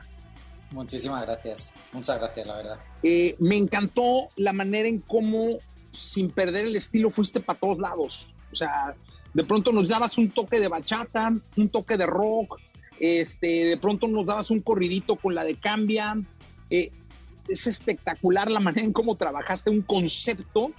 Muchísimas 0.72 1.24
gracias, 1.24 1.74
muchas 1.92 2.18
gracias, 2.18 2.48
la 2.48 2.56
verdad. 2.56 2.80
Eh, 3.04 3.36
me 3.40 3.58
encantó 3.58 4.30
la 4.38 4.54
manera 4.54 4.88
en 4.88 5.00
cómo, 5.00 5.50
sin 5.90 6.30
perder 6.30 6.66
el 6.66 6.78
estilo, 6.78 7.10
fuiste 7.10 7.42
para 7.42 7.60
todos 7.60 7.80
lados. 7.80 8.34
O 8.54 8.56
sea, 8.56 8.96
de 9.34 9.44
pronto 9.44 9.74
nos 9.74 9.90
dabas 9.90 10.18
un 10.18 10.30
toque 10.30 10.62
de 10.62 10.70
bachata, 10.70 11.34
un 11.58 11.70
toque 11.70 11.98
de 11.98 12.06
rock, 12.06 12.58
este, 13.02 13.66
de 13.66 13.78
pronto 13.78 14.08
nos 14.08 14.28
dabas 14.28 14.50
un 14.52 14.62
corridito 14.62 15.18
con 15.18 15.36
la 15.36 15.44
de 15.44 15.56
Cambia. 15.56 16.16
Eh, 16.70 16.92
es 17.50 17.68
espectacular 17.68 18.50
la 18.50 18.62
manera 18.62 18.86
en 18.86 18.94
cómo 18.94 19.16
trabajaste 19.16 19.70
un 19.70 19.82
concepto 19.82 20.72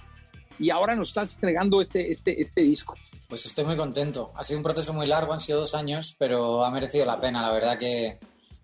y 0.59 0.69
ahora 0.69 0.95
nos 0.95 1.09
estás 1.09 1.35
entregando 1.35 1.81
este, 1.81 2.11
este, 2.11 2.41
este 2.41 2.61
disco. 2.61 2.95
Pues 3.27 3.45
estoy 3.45 3.65
muy 3.65 3.75
contento. 3.75 4.31
Ha 4.35 4.43
sido 4.43 4.59
un 4.59 4.63
proceso 4.63 4.93
muy 4.93 5.07
largo, 5.07 5.33
han 5.33 5.41
sido 5.41 5.59
dos 5.59 5.75
años, 5.75 6.15
pero 6.17 6.63
ha 6.63 6.71
merecido 6.71 7.05
la 7.05 7.19
pena. 7.19 7.41
La 7.41 7.51
verdad 7.51 7.77
que, 7.77 8.19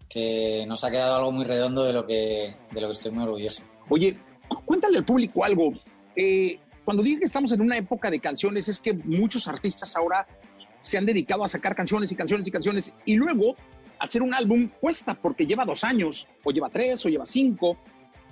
que 0.08 0.66
nos 0.68 0.84
ha 0.84 0.92
quedado 0.92 1.16
algo 1.16 1.32
muy 1.32 1.46
redondo 1.46 1.84
de 1.84 1.94
lo 1.94 2.06
que, 2.06 2.56
de 2.72 2.82
lo 2.82 2.88
que 2.88 2.94
estoy 2.94 3.12
muy 3.12 3.24
orgulloso. 3.24 3.64
Oye, 3.90 4.18
cuéntale 4.66 4.98
al 4.98 5.06
público 5.06 5.44
algo. 5.44 5.74
Eh, 6.16 6.60
cuando 6.86 7.04
digo 7.04 7.20
que 7.20 7.26
estamos 7.26 7.52
en 7.52 7.62
una 7.62 7.78
época 7.78 8.10
de 8.12 8.20
canciones, 8.20 8.68
es 8.68 8.82
que 8.82 8.94
muchos 8.94 9.48
artistas 9.48 9.96
ahora 9.96 10.28
se 10.82 10.98
han 10.98 11.06
dedicado 11.06 11.44
a 11.44 11.48
sacar 11.48 11.76
canciones 11.76 12.12
y 12.12 12.16
canciones 12.16 12.48
y 12.48 12.52
canciones 12.52 12.94
y 13.06 13.16
luego 13.16 13.56
hacer 14.00 14.22
un 14.22 14.34
álbum 14.34 14.70
cuesta 14.80 15.14
porque 15.14 15.46
lleva 15.46 15.66
dos 15.66 15.84
años, 15.84 16.28
o 16.44 16.52
lleva 16.52 16.70
tres, 16.70 17.06
o 17.06 17.10
lleva 17.10 17.26
cinco, 17.26 17.78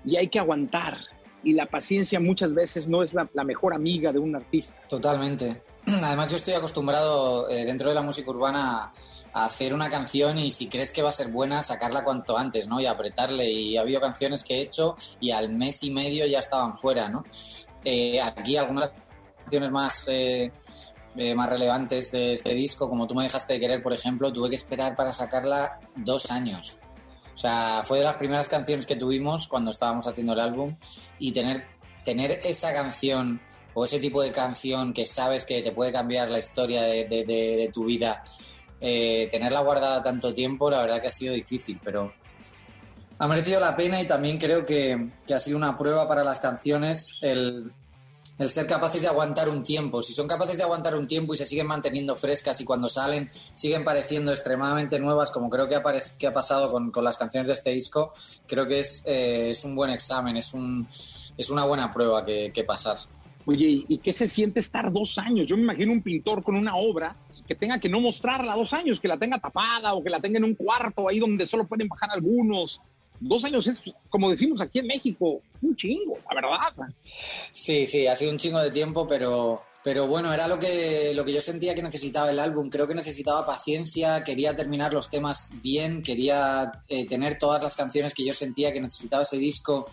y 0.06 0.16
hay 0.16 0.28
que 0.28 0.40
aguantar. 0.40 0.98
Y 1.44 1.54
la 1.54 1.66
paciencia 1.66 2.20
muchas 2.20 2.54
veces 2.54 2.88
no 2.88 3.04
es 3.04 3.14
la, 3.14 3.30
la 3.34 3.44
mejor 3.44 3.74
amiga 3.74 4.12
de 4.12 4.20
un 4.20 4.36
artista. 4.36 4.76
Totalmente. 4.90 5.62
Además, 6.04 6.32
yo 6.32 6.38
estoy 6.38 6.54
acostumbrado 6.54 7.50
eh, 7.50 7.66
dentro 7.66 7.90
de 7.90 7.96
la 7.96 8.02
música 8.02 8.30
urbana 8.30 8.92
a 9.34 9.46
hacer 9.46 9.74
una 9.74 9.90
canción 9.90 10.40
y 10.40 10.52
si 10.52 10.68
crees 10.68 10.92
que 10.92 11.02
va 11.02 11.10
a 11.10 11.14
ser 11.14 11.28
buena, 11.30 11.62
sacarla 11.64 12.04
cuanto 12.04 12.38
antes, 12.38 12.68
¿no? 12.68 12.80
Y 12.82 12.86
apretarle. 12.86 13.50
Y 13.50 13.78
ha 13.78 13.82
habido 13.82 14.02
canciones 14.02 14.44
que 14.44 14.56
he 14.56 14.62
hecho 14.62 14.96
y 15.20 15.32
al 15.32 15.50
mes 15.50 15.84
y 15.84 15.92
medio 15.92 16.26
ya 16.26 16.40
estaban 16.40 16.78
fuera, 16.78 17.10
¿no? 17.10 17.24
Eh, 17.84 18.20
aquí 18.22 18.58
algunas 18.58 18.92
canciones 19.44 19.72
más, 19.72 20.08
eh, 20.08 20.52
eh, 21.16 21.36
más 21.36 21.50
relevantes 21.50 22.12
de 22.12 22.34
este 22.34 22.54
disco, 22.54 22.90
como 22.90 23.08
tú 23.08 23.16
me 23.16 23.24
dejaste 23.24 23.54
de 23.54 23.60
querer, 23.60 23.82
por 23.82 23.94
ejemplo, 23.94 24.34
tuve 24.34 24.50
que 24.50 24.56
esperar 24.56 24.96
para 24.96 25.14
sacarla 25.14 25.80
dos 25.96 26.32
años. 26.32 26.80
O 27.38 27.40
sea, 27.40 27.84
fue 27.86 28.00
de 28.00 28.04
las 28.04 28.16
primeras 28.16 28.50
canciones 28.50 28.88
que 28.88 28.96
tuvimos 28.96 29.48
cuando 29.48 29.70
estábamos 29.70 30.08
haciendo 30.08 30.34
el 30.34 30.40
álbum 30.40 30.76
y 31.20 31.32
tener, 31.32 31.68
tener 32.04 32.32
esa 32.44 32.74
canción 32.74 33.40
o 33.76 33.86
ese 33.86 34.00
tipo 34.00 34.24
de 34.24 34.32
canción 34.32 34.92
que 34.92 35.06
sabes 35.06 35.46
que 35.46 35.62
te 35.62 35.72
puede 35.72 35.92
cambiar 35.92 36.32
la 36.32 36.40
historia 36.40 36.82
de, 36.82 37.04
de, 37.04 37.26
de, 37.26 37.58
de 37.58 37.70
tu 37.72 37.86
vida, 37.86 38.24
eh, 38.82 39.28
tenerla 39.30 39.60
guardada 39.60 40.02
tanto 40.02 40.34
tiempo, 40.34 40.72
la 40.72 40.82
verdad 40.82 41.00
que 41.00 41.10
ha 41.10 41.12
sido 41.12 41.36
difícil, 41.36 41.80
pero 41.84 42.12
ha 43.20 43.28
merecido 43.28 43.60
la 43.60 43.76
pena 43.76 44.02
y 44.02 44.08
también 44.08 44.40
creo 44.40 44.66
que, 44.66 45.12
que 45.28 45.36
ha 45.36 45.40
sido 45.40 45.58
una 45.58 45.78
prueba 45.78 46.08
para 46.08 46.24
las 46.24 46.40
canciones 46.40 47.20
el, 47.22 47.72
el, 48.38 48.50
ser 48.50 48.68
capaces 48.68 49.02
de 49.02 49.08
aguantar 49.08 49.50
un 49.50 49.64
tiempo. 49.64 50.02
Si 50.02 50.14
son 50.14 50.28
capaces 50.28 50.58
de 50.58 50.64
aguantar 50.64 50.96
un 50.96 51.08
tiempo 51.08 51.34
y 51.34 51.38
se 51.38 51.46
siguen 51.46 51.68
manteniendo 51.68 52.16
frescas 52.16 52.60
y 52.62 52.66
cuando 52.66 52.90
salen 52.90 53.30
siguen 53.54 53.84
pareciendo 53.84 54.32
extremadamente 54.32 55.00
nuevas, 55.00 55.32
como 55.32 55.50
creo 55.50 55.68
que 55.68 55.76
ha, 55.76 55.84
que 56.18 56.28
ha 56.28 56.34
pasado 56.34 56.72
con, 56.72 56.92
con, 56.92 57.04
las 57.04 57.18
canciones 57.18 57.48
de 57.48 57.54
este 57.54 57.72
disco, 57.72 58.12
creo 58.46 58.68
que 58.68 58.80
es, 58.80 59.04
eh, 59.06 59.50
es 59.52 59.64
un 59.64 59.76
buen 59.76 59.92
examen, 59.92 60.38
es, 60.38 60.54
un, 60.54 60.88
es 61.38 61.50
una 61.50 61.66
buena 61.66 61.92
prueba 61.92 62.26
que, 62.26 62.52
que 62.54 62.64
pasar. 62.64 62.98
Oye, 63.46 63.86
¿y 63.88 63.98
qué 64.00 64.12
se 64.12 64.28
siente 64.28 64.60
estar 64.60 64.92
dos 64.92 65.18
años? 65.18 65.48
Yo 65.48 65.56
me 65.56 65.64
imagino 65.64 65.94
un 65.94 66.02
pintor 66.02 66.44
con 66.44 66.56
una 66.56 66.76
obra 66.76 67.16
que 67.48 67.56
tenga 67.56 67.80
que 67.80 67.90
no 67.90 68.02
mostrarla 68.02 68.56
dos 68.56 68.74
años, 68.74 69.00
que 69.00 69.08
la 69.08 69.18
tenga 69.18 69.40
tapada 69.40 69.94
o 69.94 70.04
que 70.04 70.10
la 70.10 70.20
tenga 70.20 70.38
en 70.38 70.44
un 70.44 70.56
cuarto 70.56 71.08
ahí 71.08 71.20
donde 71.20 71.48
solo 71.48 71.66
pueden 71.66 71.88
bajar 71.88 72.10
algunos. 72.12 72.82
Dos 73.20 73.44
años 73.46 73.68
es, 73.68 73.82
como 74.10 74.30
decimos 74.30 74.62
aquí 74.62 74.80
en 74.80 74.88
México, 74.88 75.42
un 75.62 75.76
chingo, 75.76 76.18
la 76.30 76.36
verdad. 76.36 76.94
Sí, 77.52 77.86
sí, 77.86 78.08
ha 78.08 78.16
sido 78.16 78.32
un 78.32 78.38
chingo 78.38 78.60
de 78.60 78.72
tiempo, 78.72 79.08
pero, 79.08 79.64
pero 79.84 80.08
bueno, 80.08 80.34
era 80.34 80.48
lo 80.48 80.60
que, 80.60 81.14
lo 81.16 81.26
que 81.26 81.34
yo 81.34 81.42
sentía 81.42 81.74
que 81.74 81.82
necesitaba 81.82 82.30
el 82.30 82.40
álbum. 82.40 82.70
Creo 82.70 82.88
que 82.88 82.94
necesitaba 82.96 83.46
paciencia, 83.46 84.24
quería 84.24 84.56
terminar 84.56 84.94
los 84.94 85.10
temas 85.10 85.52
bien, 85.64 86.04
quería 86.04 86.72
eh, 86.88 87.06
tener 87.08 87.40
todas 87.40 87.62
las 87.64 87.76
canciones 87.76 88.14
que 88.14 88.26
yo 88.26 88.34
sentía 88.34 88.72
que 88.72 88.82
necesitaba 88.82 89.24
ese 89.24 89.38
disco 89.38 89.88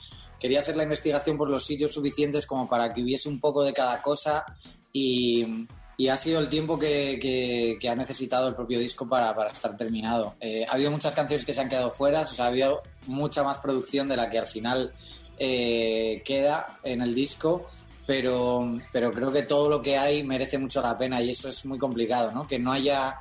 quería 0.44 0.60
hacer 0.60 0.76
la 0.76 0.82
investigación 0.82 1.38
por 1.38 1.48
los 1.48 1.64
sitios 1.64 1.94
suficientes 1.94 2.44
como 2.44 2.68
para 2.68 2.92
que 2.92 3.02
hubiese 3.02 3.30
un 3.30 3.40
poco 3.40 3.62
de 3.62 3.72
cada 3.72 4.02
cosa 4.02 4.44
y, 4.92 5.66
y 5.96 6.08
ha 6.08 6.16
sido 6.16 6.40
el 6.40 6.48
tiempo 6.48 6.78
que, 6.78 7.78
ha 7.88 7.94
necesitado 7.94 8.48
el 8.48 8.54
propio 8.54 8.78
disco 8.78 9.08
para, 9.08 9.34
para 9.34 9.50
estar 9.50 9.76
terminado. 9.76 10.34
Eh, 10.40 10.66
ha 10.68 10.74
habido 10.74 10.90
muchas 10.90 11.14
canciones 11.14 11.44
que 11.44 11.54
se 11.54 11.60
han 11.60 11.68
quedado 11.68 11.90
fuera, 11.90 12.22
o 12.22 12.26
sea, 12.26 12.46
ha 12.46 12.48
habido 12.48 12.82
mucha 13.06 13.42
más 13.42 13.58
producción 13.58 14.08
de 14.08 14.16
la 14.16 14.28
que 14.30 14.38
al 14.38 14.46
final 14.46 14.92
eh, 15.38 16.22
queda 16.24 16.78
en 16.82 17.02
el 17.02 17.14
disco, 17.14 17.66
pero, 18.06 18.80
pero 18.92 19.12
creo 19.12 19.32
que 19.32 19.42
todo 19.42 19.68
lo 19.68 19.82
que 19.82 19.96
hay 19.96 20.22
merece 20.22 20.58
mucho 20.58 20.82
la 20.82 20.98
pena 20.98 21.20
y 21.22 21.30
eso 21.30 21.48
es 21.48 21.64
muy 21.64 21.78
complicado, 21.78 22.32
¿no? 22.32 22.46
Que 22.46 22.58
no 22.58 22.72
haya... 22.72 23.20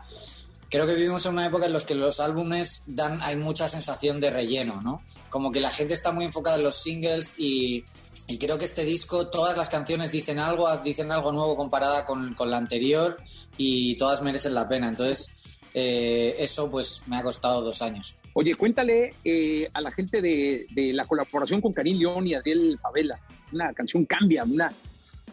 Creo 0.69 0.87
que 0.87 0.95
vivimos 0.95 1.23
en 1.27 1.33
una 1.33 1.45
época 1.45 1.67
en 1.67 1.73
la 1.73 1.79
que 1.81 1.93
los 1.93 2.19
álbumes 2.19 2.81
dan, 2.87 3.21
hay 3.21 3.35
mucha 3.35 3.69
sensación 3.69 4.19
de 4.19 4.31
relleno, 4.31 4.81
¿no? 4.81 5.03
Como 5.29 5.51
que 5.51 5.59
la 5.59 5.69
gente 5.69 5.93
está 5.93 6.11
muy 6.11 6.25
enfocada 6.25 6.57
en 6.57 6.63
los 6.63 6.81
singles 6.81 7.35
y, 7.37 7.85
y 8.27 8.37
creo 8.37 8.57
que 8.57 8.65
este 8.65 8.85
disco, 8.85 9.27
todas 9.27 9.57
las 9.57 9.69
canciones 9.69 10.11
dicen 10.11 10.39
algo, 10.39 10.67
dicen 10.77 11.11
algo 11.11 11.31
nuevo 11.31 11.55
comparada 11.55 12.05
con, 12.05 12.33
con 12.33 12.49
la 12.51 12.57
anterior 12.57 13.17
y 13.57 13.95
todas 13.95 14.21
merecen 14.21 14.53
la 14.53 14.67
pena. 14.67 14.87
Entonces, 14.87 15.29
eh, 15.73 16.35
eso 16.39 16.69
pues 16.69 17.01
me 17.07 17.17
ha 17.17 17.23
costado 17.23 17.61
dos 17.61 17.81
años. 17.81 18.15
Oye, 18.33 18.55
cuéntale 18.55 19.13
eh, 19.23 19.67
a 19.73 19.81
la 19.81 19.91
gente 19.91 20.21
de, 20.21 20.65
de, 20.71 20.93
la 20.93 21.05
colaboración 21.05 21.61
con 21.61 21.73
Karim 21.73 21.99
León 21.99 22.27
y 22.27 22.33
Adriel 22.33 22.79
Favela. 22.81 23.19
Una 23.51 23.73
canción 23.73 24.05
cambia, 24.05 24.43
una. 24.43 24.73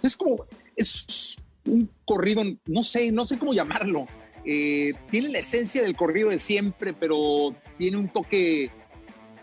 Es 0.03 0.17
como. 0.17 0.45
Es 0.77 1.37
un 1.67 1.91
corrido, 2.05 2.43
no 2.67 2.85
sé, 2.85 3.13
no 3.13 3.27
sé 3.27 3.39
cómo 3.39 3.53
llamarlo. 3.53 4.07
Eh, 4.45 4.95
tiene 5.11 5.29
la 5.29 5.39
esencia 5.39 5.83
del 5.83 5.97
corrido 5.97 6.31
de 6.31 6.39
siempre, 6.39 6.93
pero 6.93 7.55
tiene 7.77 7.97
un 7.97 8.09
toque. 8.09 8.71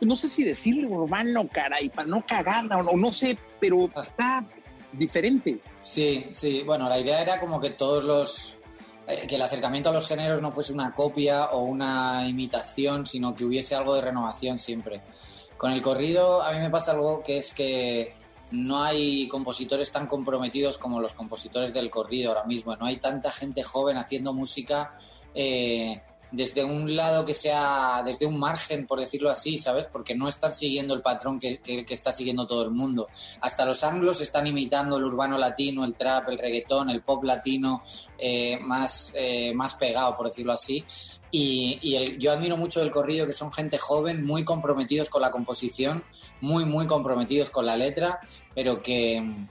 No 0.01 0.15
sé 0.15 0.27
si 0.27 0.43
decirle 0.43 0.87
urbano, 0.87 1.47
caray, 1.47 1.89
para 1.89 2.07
no 2.07 2.25
cagarla, 2.25 2.77
o 2.77 2.97
no, 2.97 3.11
sé, 3.11 3.37
pero 3.59 3.89
está 3.99 4.45
diferente. 4.91 5.59
Sí, 5.81 6.27
sí. 6.31 6.63
Bueno, 6.63 6.87
la 6.87 6.99
idea 6.99 7.21
era 7.21 7.39
como 7.39 7.59
que 7.59 7.71
todos 7.71 8.03
los 8.03 8.57
que 9.27 9.35
el 9.35 9.41
acercamiento 9.41 9.89
a 9.89 9.93
los 9.93 10.07
géneros 10.07 10.41
no 10.41 10.51
fuese 10.51 10.73
una 10.73 10.93
copia 10.93 11.45
o 11.51 11.63
una 11.63 12.27
imitación, 12.27 13.07
sino 13.07 13.33
que 13.33 13.45
hubiese 13.45 13.73
algo 13.73 13.95
de 13.95 14.01
renovación 14.01 14.59
siempre. 14.59 15.01
Con 15.55 15.71
el 15.71 15.81
corrido 15.81 16.43
a 16.43 16.51
mí 16.51 16.59
me 16.59 16.69
pasa 16.69 16.91
algo 16.91 17.23
que 17.23 17.37
es 17.37 17.53
que 17.53 18.15
no 18.51 18.83
hay 18.83 19.27
compositores 19.27 19.91
tan 19.91 20.07
comprometidos 20.07 20.77
como 20.77 20.99
los 20.99 21.13
compositores 21.13 21.73
del 21.73 21.89
corrido 21.89 22.31
ahora 22.31 22.43
mismo. 22.43 22.75
No 22.75 22.85
hay 22.85 22.97
tanta 22.97 23.31
gente 23.31 23.63
joven 23.63 23.97
haciendo 23.97 24.33
música 24.33 24.93
eh, 25.33 26.01
desde 26.31 26.63
un 26.63 26.95
lado 26.95 27.25
que 27.25 27.33
sea, 27.33 28.03
desde 28.05 28.25
un 28.25 28.37
margen, 28.39 28.85
por 28.85 28.99
decirlo 28.99 29.29
así, 29.29 29.57
¿sabes? 29.57 29.87
Porque 29.91 30.15
no 30.15 30.27
están 30.27 30.53
siguiendo 30.53 30.93
el 30.93 31.01
patrón 31.01 31.39
que, 31.39 31.57
que, 31.59 31.85
que, 31.85 31.93
está 31.93 32.11
siguiendo 32.11 32.45
todo 32.45 32.63
el 32.63 32.71
mundo. 32.71 33.07
Hasta 33.41 33.65
los 33.65 33.83
anglos 33.83 34.21
están 34.21 34.45
imitando 34.47 34.97
el 34.97 35.05
urbano 35.05 35.37
latino, 35.37 35.85
el 35.85 35.95
trap, 35.95 36.29
el 36.29 36.37
reggaetón, 36.37 36.89
el 36.89 37.01
pop 37.01 37.23
latino 37.23 37.81
eh, 38.17 38.57
más, 38.61 39.13
eh, 39.15 39.53
más 39.53 39.75
pegado, 39.75 40.15
por 40.15 40.27
decirlo 40.27 40.51
así. 40.51 40.83
Y, 41.31 41.79
y 41.81 41.95
el, 41.95 42.17
yo 42.19 42.31
admiro 42.31 42.57
mucho 42.57 42.79
del 42.79 42.91
corrido 42.91 43.25
que 43.25 43.33
son 43.33 43.51
gente 43.51 43.77
joven, 43.77 44.25
muy 44.25 44.43
comprometidos 44.43 45.09
con 45.09 45.21
la 45.21 45.31
composición, 45.31 46.03
muy, 46.41 46.65
muy 46.65 46.87
comprometidos 46.87 47.49
con 47.49 47.65
la 47.65 47.77
letra, 47.77 48.19
pero 48.53 48.81
que 48.81 49.47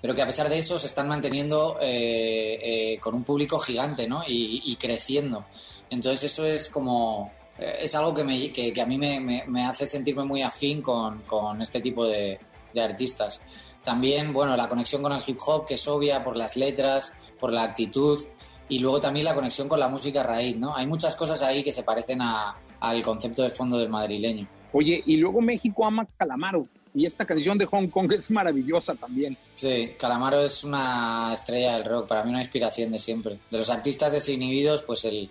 pero 0.00 0.14
que 0.14 0.22
a 0.22 0.26
pesar 0.26 0.48
de 0.48 0.58
eso 0.58 0.78
se 0.78 0.86
están 0.86 1.08
manteniendo 1.08 1.76
eh, 1.80 2.58
eh, 2.62 2.98
con 3.00 3.14
un 3.14 3.22
público 3.22 3.58
gigante, 3.58 4.08
¿no? 4.08 4.22
Y, 4.26 4.76
creciendo. 4.76 5.44
Entonces 5.90 6.32
eso 6.32 6.46
es 6.46 6.70
como, 6.70 7.32
eh, 7.58 7.78
es 7.80 7.94
algo 7.94 8.14
que, 8.14 8.24
me, 8.24 8.50
que, 8.50 8.80
a 8.80 8.86
mí 8.86 8.96
me, 8.96 9.44
me, 9.46 9.64
hace 9.66 9.86
sentirme 9.86 10.24
muy 10.24 10.42
afín 10.42 10.80
con, 10.80 11.22
con 11.22 11.60
este 11.60 11.80
tipo 11.80 12.06
de, 12.06 12.38
artistas. 12.80 13.40
También, 13.82 14.32
bueno, 14.32 14.56
la 14.56 14.68
conexión 14.68 15.02
con 15.02 15.12
el 15.12 15.20
hip 15.26 15.38
hop, 15.44 15.66
que 15.66 15.74
es 15.74 15.88
obvia 15.88 16.22
por 16.22 16.36
las 16.36 16.56
letras, 16.56 17.12
por 17.38 17.52
la 17.52 17.64
actitud, 17.64 18.20
y 18.68 18.78
luego 18.78 19.00
también 19.00 19.24
la 19.24 19.34
conexión 19.34 19.68
con 19.68 19.80
la 19.80 19.88
música 19.88 20.22
raíz, 20.22 20.56
¿no? 20.56 20.76
Hay 20.76 20.86
muchas 20.86 21.16
cosas 21.16 21.42
ahí 21.42 21.64
que 21.64 21.72
se 21.72 21.82
parecen 21.82 22.20
al 22.22 23.02
concepto 23.02 23.42
de 23.42 23.50
fondo 23.50 23.76
del 23.76 23.88
madrileño. 23.88 24.48
Oye, 24.72 25.02
y 25.04 25.16
luego 25.16 25.40
México 25.40 25.84
ama 25.84 26.06
Calamaro. 26.16 26.68
Y 26.94 27.06
esta 27.06 27.24
canción 27.24 27.56
de 27.56 27.66
Hong 27.66 27.88
Kong 27.88 28.12
es 28.12 28.30
maravillosa 28.30 28.94
también. 28.94 29.36
Sí, 29.52 29.92
Calamaro 29.98 30.40
es 30.40 30.64
una 30.64 31.32
estrella 31.32 31.74
del 31.74 31.84
rock, 31.84 32.08
para 32.08 32.24
mí 32.24 32.30
una 32.30 32.40
inspiración 32.40 32.90
de 32.90 32.98
siempre. 32.98 33.38
De 33.50 33.58
los 33.58 33.70
artistas 33.70 34.10
desinhibidos, 34.10 34.82
pues 34.82 35.04
el, 35.04 35.30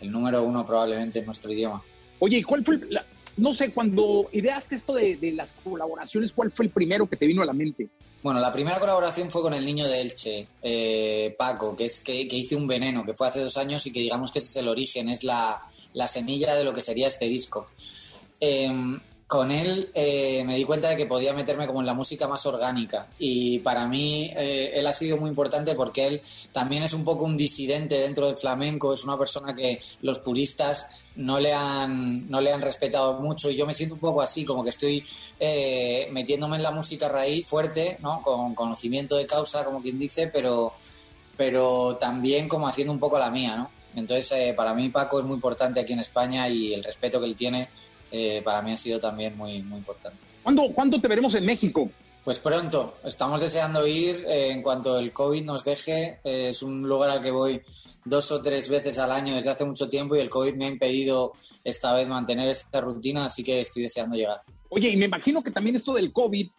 el 0.00 0.10
número 0.10 0.42
uno 0.42 0.66
probablemente 0.66 1.18
en 1.18 1.26
nuestro 1.26 1.52
idioma. 1.52 1.82
Oye, 2.20 2.38
¿y 2.38 2.42
cuál 2.42 2.64
fue, 2.64 2.80
no 3.36 3.52
sé, 3.52 3.72
cuando 3.72 4.28
ideaste 4.32 4.76
esto 4.76 4.94
de, 4.94 5.16
de, 5.16 5.32
las 5.32 5.54
colaboraciones, 5.64 6.32
cuál 6.32 6.52
fue 6.52 6.66
el 6.66 6.70
primero 6.70 7.06
que 7.06 7.16
te 7.16 7.26
vino 7.26 7.42
a 7.42 7.46
la 7.46 7.52
mente? 7.52 7.88
Bueno, 8.22 8.40
la 8.40 8.50
primera 8.50 8.80
colaboración 8.80 9.30
fue 9.30 9.42
con 9.42 9.52
el 9.52 9.66
niño 9.66 9.86
de 9.86 10.00
Elche, 10.00 10.46
eh, 10.62 11.34
Paco, 11.36 11.76
que 11.76 11.84
es 11.84 12.00
que, 12.00 12.26
que, 12.26 12.36
hice 12.36 12.56
un 12.56 12.66
veneno, 12.66 13.04
que 13.04 13.12
fue 13.12 13.28
hace 13.28 13.40
dos 13.40 13.58
años 13.58 13.84
y 13.84 13.92
que 13.92 14.00
digamos 14.00 14.32
que 14.32 14.38
ese 14.38 14.48
es 14.48 14.56
el 14.56 14.68
origen, 14.68 15.10
es 15.10 15.24
la, 15.24 15.62
la 15.92 16.08
semilla 16.08 16.54
de 16.54 16.64
lo 16.64 16.72
que 16.72 16.80
sería 16.80 17.08
este 17.08 17.26
disco. 17.26 17.66
Eh, 18.40 18.70
con 19.34 19.50
él 19.50 19.90
eh, 19.94 20.44
me 20.46 20.54
di 20.54 20.62
cuenta 20.62 20.90
de 20.90 20.96
que 20.96 21.06
podía 21.06 21.32
meterme 21.32 21.66
como 21.66 21.80
en 21.80 21.86
la 21.86 21.92
música 21.92 22.28
más 22.28 22.46
orgánica 22.46 23.08
y 23.18 23.58
para 23.58 23.84
mí 23.84 24.30
eh, 24.36 24.70
él 24.74 24.86
ha 24.86 24.92
sido 24.92 25.16
muy 25.16 25.28
importante 25.28 25.74
porque 25.74 26.06
él 26.06 26.22
también 26.52 26.84
es 26.84 26.92
un 26.92 27.02
poco 27.02 27.24
un 27.24 27.36
disidente 27.36 27.96
dentro 27.98 28.28
del 28.28 28.36
flamenco, 28.36 28.92
es 28.92 29.02
una 29.02 29.18
persona 29.18 29.52
que 29.52 29.82
los 30.02 30.20
puristas 30.20 31.02
no 31.16 31.40
le 31.40 31.52
han, 31.52 32.30
no 32.30 32.40
le 32.40 32.52
han 32.52 32.62
respetado 32.62 33.20
mucho 33.20 33.50
y 33.50 33.56
yo 33.56 33.66
me 33.66 33.74
siento 33.74 33.96
un 33.96 34.00
poco 34.00 34.22
así, 34.22 34.44
como 34.44 34.62
que 34.62 34.70
estoy 34.70 35.04
eh, 35.40 36.06
metiéndome 36.12 36.54
en 36.54 36.62
la 36.62 36.70
música 36.70 37.08
raíz 37.08 37.44
fuerte, 37.44 37.98
¿no? 38.02 38.22
con 38.22 38.54
conocimiento 38.54 39.16
de 39.16 39.26
causa, 39.26 39.64
como 39.64 39.82
quien 39.82 39.98
dice, 39.98 40.28
pero, 40.28 40.74
pero 41.36 41.96
también 41.96 42.48
como 42.48 42.68
haciendo 42.68 42.92
un 42.92 43.00
poco 43.00 43.18
la 43.18 43.32
mía. 43.32 43.56
¿no? 43.56 43.68
Entonces 43.96 44.54
para 44.54 44.74
mí 44.74 44.90
Paco 44.90 45.18
es 45.18 45.26
muy 45.26 45.34
importante 45.34 45.80
aquí 45.80 45.92
en 45.92 45.98
España 45.98 46.48
y 46.48 46.72
el 46.72 46.84
respeto 46.84 47.18
que 47.18 47.26
él 47.26 47.34
tiene 47.34 47.68
eh, 48.16 48.42
para 48.44 48.62
mí 48.62 48.70
ha 48.70 48.76
sido 48.76 49.00
también 49.00 49.36
muy, 49.36 49.60
muy 49.64 49.78
importante. 49.78 50.24
¿Cuándo, 50.44 50.72
¿Cuándo 50.72 51.00
te 51.00 51.08
veremos 51.08 51.34
en 51.34 51.44
México? 51.44 51.90
Pues 52.22 52.38
pronto, 52.38 52.98
estamos 53.02 53.40
deseando 53.40 53.84
ir 53.88 54.24
eh, 54.28 54.52
en 54.52 54.62
cuanto 54.62 54.96
el 54.96 55.12
COVID 55.12 55.42
nos 55.42 55.64
deje. 55.64 56.20
Eh, 56.22 56.50
es 56.50 56.62
un 56.62 56.84
lugar 56.84 57.10
al 57.10 57.20
que 57.20 57.32
voy 57.32 57.60
dos 58.04 58.30
o 58.30 58.40
tres 58.40 58.70
veces 58.70 58.98
al 58.98 59.10
año 59.10 59.34
desde 59.34 59.50
hace 59.50 59.64
mucho 59.64 59.88
tiempo 59.88 60.14
y 60.14 60.20
el 60.20 60.30
COVID 60.30 60.54
me 60.54 60.66
ha 60.66 60.68
impedido 60.68 61.32
esta 61.64 61.92
vez 61.92 62.06
mantener 62.06 62.48
esta 62.48 62.80
rutina, 62.80 63.26
así 63.26 63.42
que 63.42 63.60
estoy 63.60 63.82
deseando 63.82 64.14
llegar. 64.14 64.42
Oye, 64.68 64.90
y 64.90 64.96
me 64.96 65.06
imagino 65.06 65.42
que 65.42 65.50
también 65.50 65.74
esto 65.74 65.92
del 65.92 66.12
COVID, 66.12 66.50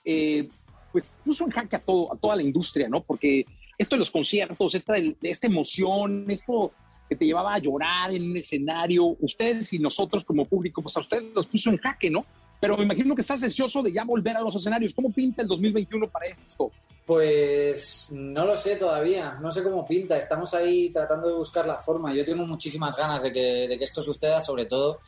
pues 0.92 1.10
puso 1.24 1.46
en 1.46 1.52
jaque 1.52 1.78
a, 1.78 1.80
todo, 1.80 2.14
a 2.14 2.18
toda 2.18 2.36
la 2.36 2.44
industria, 2.44 2.90
¿no? 2.90 3.02
Porque 3.02 3.46
esto 3.78 3.96
de 3.96 4.00
los 4.00 4.12
conciertos, 4.12 4.76
esta, 4.76 4.96
esta 5.22 5.48
emoción, 5.48 6.26
esto 6.30 6.74
que 7.10 7.16
te 7.16 7.26
llevaba 7.26 7.54
a 7.54 7.60
llorar 7.60 8.14
en 8.14 8.32
un 8.32 8.38
escenario, 8.38 9.18
ustedes 9.20 9.74
y 9.74 9.80
nosotros 9.80 10.24
como 10.24 10.46
público, 10.46 10.82
pues 10.82 10.96
a 10.98 11.02
ustedes 11.02 11.26
los 11.34 11.48
puso 11.48 11.70
en 11.70 11.78
jaque, 11.78 12.10
¿no? 12.10 12.26
Pero 12.60 12.78
me 12.78 12.84
imagino 12.84 13.16
que 13.16 13.22
estás 13.22 13.42
deseoso 13.42 13.84
de 13.84 13.92
ya 13.92 14.06
volver 14.06 14.38
a 14.38 14.42
los 14.42 14.56
escenarios. 14.56 14.94
¿Cómo 14.94 15.12
pinta 15.12 15.42
el 15.42 15.48
2021 15.48 16.10
para 16.10 16.28
esto? 16.28 16.72
Pues 17.06 18.10
no 18.14 18.46
lo 18.46 18.58
sé 18.58 18.78
todavía, 18.78 19.38
no 19.42 19.52
sé 19.52 19.62
cómo 19.62 19.86
pinta, 19.86 20.18
estamos 20.18 20.54
ahí 20.54 20.90
tratando 20.92 21.28
de 21.28 21.36
buscar 21.36 21.68
la 21.68 21.82
forma. 21.82 22.14
Yo 22.14 22.26
tengo 22.26 22.48
muchísimas 22.48 22.98
ganas 22.98 23.22
de 23.22 23.32
que, 23.32 23.68
de 23.68 23.78
que 23.78 23.84
esto 23.84 24.02
suceda, 24.02 24.42
sobre 24.42 24.66
todo 24.66 25.02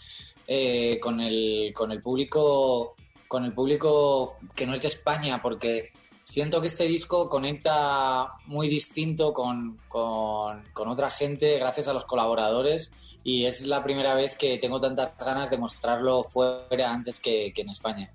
eh, 0.45 0.99
con, 1.01 1.19
el, 1.19 1.71
con 1.73 1.91
el 1.91 2.01
público 2.01 2.95
con 3.27 3.43
el 3.43 3.53
público 3.53 4.38
que 4.56 4.65
no 4.65 4.73
es 4.73 4.82
de 4.82 4.88
España, 4.88 5.41
porque 5.41 5.91
siento 6.27 6.59
que 6.61 6.67
este 6.67 6.83
disco 6.83 7.29
conecta 7.29 8.33
muy 8.45 8.67
distinto 8.67 9.33
con, 9.33 9.79
otra 9.89 11.09
gente 11.09 11.57
gracias 11.57 11.87
a 11.87 11.93
los 11.93 12.05
colaboradores 12.05 12.91
y 13.23 13.45
es 13.45 13.65
la 13.65 13.83
primera 13.83 14.13
vez 14.13 14.35
que 14.35 14.57
tengo 14.57 14.79
tantas 14.79 15.17
ganas 15.17 15.49
de 15.49 15.57
mostrarlo 15.57 16.23
fuera 16.23 16.93
antes 16.93 17.19
que, 17.19 17.53
en 17.55 17.69
España. 17.69 18.11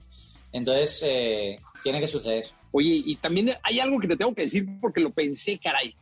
Entonces, 0.53 1.01
eh, 1.03 1.59
tiene 1.83 2.01
que 2.01 2.07
suceder. 2.07 2.47
Oye, 2.71 3.03
y 3.05 3.17
también 3.17 3.51
hay 3.63 3.81
algo 3.81 3.99
que 3.99 4.09
te 4.09 4.17
tengo 4.17 4.35
que 4.35 4.43
decir 4.43 4.67
porque 4.81 5.01
lo 5.01 5.11
pensé, 5.11 5.59
caray. 5.59 5.95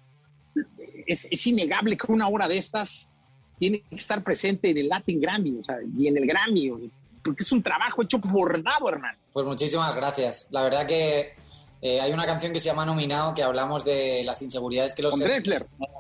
Es, 1.07 1.29
es 1.31 1.47
innegable 1.47 1.97
que 1.97 2.11
una 2.11 2.29
hora 2.29 2.47
de 2.47 2.59
estas 2.59 3.11
tiene 3.59 3.83
que 3.83 3.97
estar 3.97 4.23
presente 4.23 4.71
en 4.71 4.79
el 4.79 4.89
Latin 4.89 5.21
Grammy, 5.21 5.59
o 5.59 5.65
sea, 5.65 5.77
y 5.99 6.07
en 6.07 6.17
el 6.17 6.27
Grammy, 6.27 6.91
porque 7.25 7.43
es 7.43 7.53
un 7.53 7.63
trabajo 7.63 8.03
hecho 8.03 8.19
bordado, 8.19 8.89
hermano. 8.89 9.19
Pues 9.33 9.47
muchísimas 9.47 9.95
gracias. 9.95 10.49
La 10.51 10.63
verdad 10.63 10.87
que 10.87 11.35
eh, 11.83 12.01
hay 12.01 12.13
una 12.13 12.27
canción 12.27 12.53
que 12.53 12.61
se 12.61 12.67
llama 12.67 12.85
Nominado 12.85 13.35
que 13.35 13.43
hablamos 13.43 13.85
de 13.85 14.23
las 14.25 14.43
inseguridades 14.43 14.95
que 14.95 15.03
los 15.03 15.15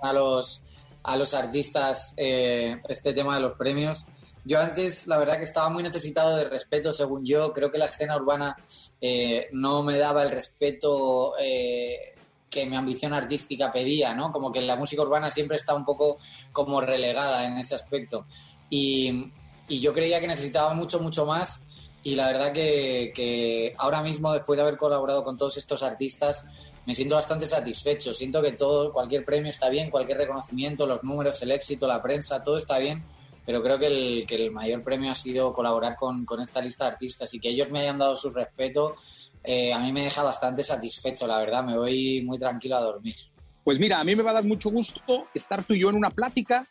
a 0.02 0.12
los 0.12 0.62
a 1.02 1.16
los 1.16 1.32
artistas 1.32 2.12
eh, 2.16 2.80
este 2.88 3.12
tema 3.14 3.34
de 3.34 3.40
los 3.40 3.54
premios. 3.54 4.04
Yo 4.44 4.60
antes, 4.60 5.06
la 5.06 5.18
verdad 5.18 5.38
que 5.38 5.44
estaba 5.44 5.68
muy 5.70 5.82
necesitado 5.82 6.36
de 6.36 6.44
respeto, 6.44 6.92
según 6.92 7.24
yo. 7.24 7.52
Creo 7.52 7.72
que 7.72 7.78
la 7.78 7.86
escena 7.86 8.16
urbana 8.16 8.56
eh, 9.00 9.48
no 9.52 9.82
me 9.82 9.96
daba 9.96 10.22
el 10.22 10.30
respeto 10.30 11.34
que 11.38 12.66
mi 12.66 12.76
ambición 12.76 13.14
artística 13.14 13.70
pedía, 13.70 14.12
¿no? 14.12 14.32
Como 14.32 14.50
que 14.50 14.60
la 14.60 14.76
música 14.76 15.02
urbana 15.02 15.30
siempre 15.30 15.56
está 15.56 15.74
un 15.74 15.84
poco 15.84 16.18
como 16.52 16.80
relegada 16.80 17.46
en 17.46 17.56
ese 17.56 17.76
aspecto. 17.76 18.26
Y, 18.68 19.32
y 19.68 19.80
yo 19.80 19.94
creía 19.94 20.20
que 20.20 20.26
necesitaba 20.26 20.74
mucho, 20.74 20.98
mucho 20.98 21.24
más 21.24 21.62
y 22.02 22.14
la 22.14 22.26
verdad 22.26 22.52
que, 22.52 23.74
ahora 23.78 24.02
mismo, 24.02 24.32
después 24.32 24.56
de 24.56 24.62
haber 24.62 24.78
colaborado 24.78 25.22
con 25.22 25.36
todos 25.36 25.56
estos 25.58 25.82
artistas, 25.82 26.46
me 26.86 26.94
siento 26.94 27.14
bastante 27.14 27.46
satisfecho. 27.46 28.14
Siento 28.14 28.42
que 28.42 28.52
todo, 28.52 28.92
cualquier 28.92 29.24
premio 29.24 29.50
está 29.50 29.68
bien, 29.68 29.90
cualquier 29.90 30.18
reconocimiento, 30.18 30.86
los 30.86 31.04
números, 31.04 31.40
el 31.42 31.50
éxito, 31.50 31.86
la 31.86 32.02
prensa, 32.02 32.42
todo 32.42 32.56
está 32.56 32.78
bien, 32.78 33.04
pero 33.44 33.62
creo 33.62 33.78
que 33.78 33.86
el, 33.86 34.26
que 34.26 34.36
el 34.36 34.50
mayor 34.50 34.82
premio 34.82 35.10
ha 35.10 35.14
sido 35.14 35.52
colaborar 35.52 35.94
con, 35.96 36.24
esta 36.40 36.62
lista 36.62 36.84
de 36.84 36.92
artistas 36.92 37.34
y 37.34 37.40
que 37.40 37.50
ellos 37.50 37.70
me 37.70 37.80
hayan 37.80 37.98
dado 37.98 38.16
su 38.16 38.30
respeto, 38.30 38.96
eh, 39.44 39.72
a 39.72 39.78
mí 39.80 39.92
me 39.92 40.04
deja 40.04 40.22
bastante 40.22 40.64
satisfecho, 40.64 41.26
la 41.26 41.38
verdad, 41.38 41.62
me 41.64 41.76
voy 41.76 42.22
muy 42.22 42.38
tranquilo 42.38 42.76
a 42.76 42.80
dormir. 42.80 43.16
Pues 43.62 43.78
mira, 43.78 44.00
a 44.00 44.04
mí 44.04 44.16
me 44.16 44.22
va 44.22 44.30
a 44.30 44.34
dar 44.34 44.44
mucho 44.44 44.70
gusto 44.70 45.26
estar 45.34 45.62
tú 45.64 45.74
y 45.74 45.80
yo 45.80 45.90
en 45.90 45.96
una 45.96 46.10
plática 46.10 46.66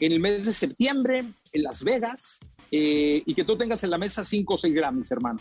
en 0.00 0.12
el 0.12 0.18
mes 0.18 0.44
de 0.44 0.52
septiembre 0.52 1.24
en 1.52 1.62
Las 1.62 1.84
Vegas 1.84 2.40
eh, 2.70 3.22
y 3.24 3.34
que 3.34 3.44
tú 3.44 3.56
tengas 3.56 3.84
en 3.84 3.90
la 3.90 3.98
mesa 3.98 4.24
cinco 4.24 4.54
o 4.54 4.58
seis 4.58 4.74
Grammys, 4.74 5.10
hermano. 5.10 5.40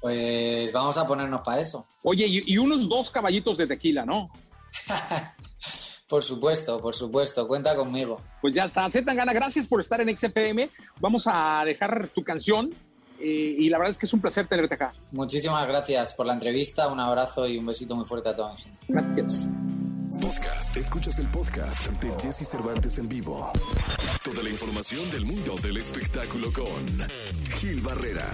Pues 0.00 0.72
vamos 0.72 0.96
a 0.96 1.06
ponernos 1.06 1.42
para 1.42 1.60
eso. 1.60 1.86
Oye, 2.02 2.26
y, 2.26 2.56
unos 2.56 2.88
dos 2.88 3.10
caballitos 3.10 3.58
de 3.58 3.66
tequila, 3.66 4.06
¿no? 4.06 4.30
por 6.08 6.22
supuesto, 6.24 6.80
por 6.80 6.94
supuesto, 6.94 7.46
cuenta 7.46 7.76
conmigo. 7.76 8.20
Pues 8.40 8.54
ya 8.54 8.64
está, 8.64 8.86
Gana, 8.88 9.32
gracias 9.32 9.68
por 9.68 9.80
estar 9.80 10.00
en 10.00 10.16
XPM. 10.16 10.70
Vamos 11.00 11.24
a 11.26 11.62
dejar 11.66 12.08
tu 12.08 12.24
canción 12.24 12.70
eh, 13.20 13.54
y 13.58 13.68
la 13.68 13.76
verdad 13.76 13.90
es 13.90 13.98
que 13.98 14.06
es 14.06 14.14
un 14.14 14.20
placer 14.20 14.48
tenerte 14.48 14.74
acá. 14.74 14.94
Muchísimas 15.12 15.66
gracias 15.68 16.14
por 16.14 16.24
la 16.24 16.32
entrevista, 16.32 16.88
un 16.88 16.98
abrazo 16.98 17.46
y 17.46 17.58
un 17.58 17.66
besito 17.66 17.94
muy 17.94 18.06
fuerte 18.06 18.30
a 18.30 18.34
toda 18.34 18.52
mi 18.52 18.56
gente. 18.56 18.82
Gracias. 18.88 19.50
Podcast. 20.20 20.76
Escuchas 20.76 21.18
el 21.18 21.26
podcast 21.28 21.88
ante 21.88 22.10
Jesse 22.20 22.46
Cervantes 22.46 22.98
en 22.98 23.08
vivo. 23.08 23.50
Toda 24.22 24.42
la 24.42 24.50
información 24.50 25.10
del 25.10 25.24
mundo 25.24 25.56
del 25.62 25.78
espectáculo 25.78 26.52
con 26.52 27.08
Gil 27.58 27.80
Barrera. 27.80 28.28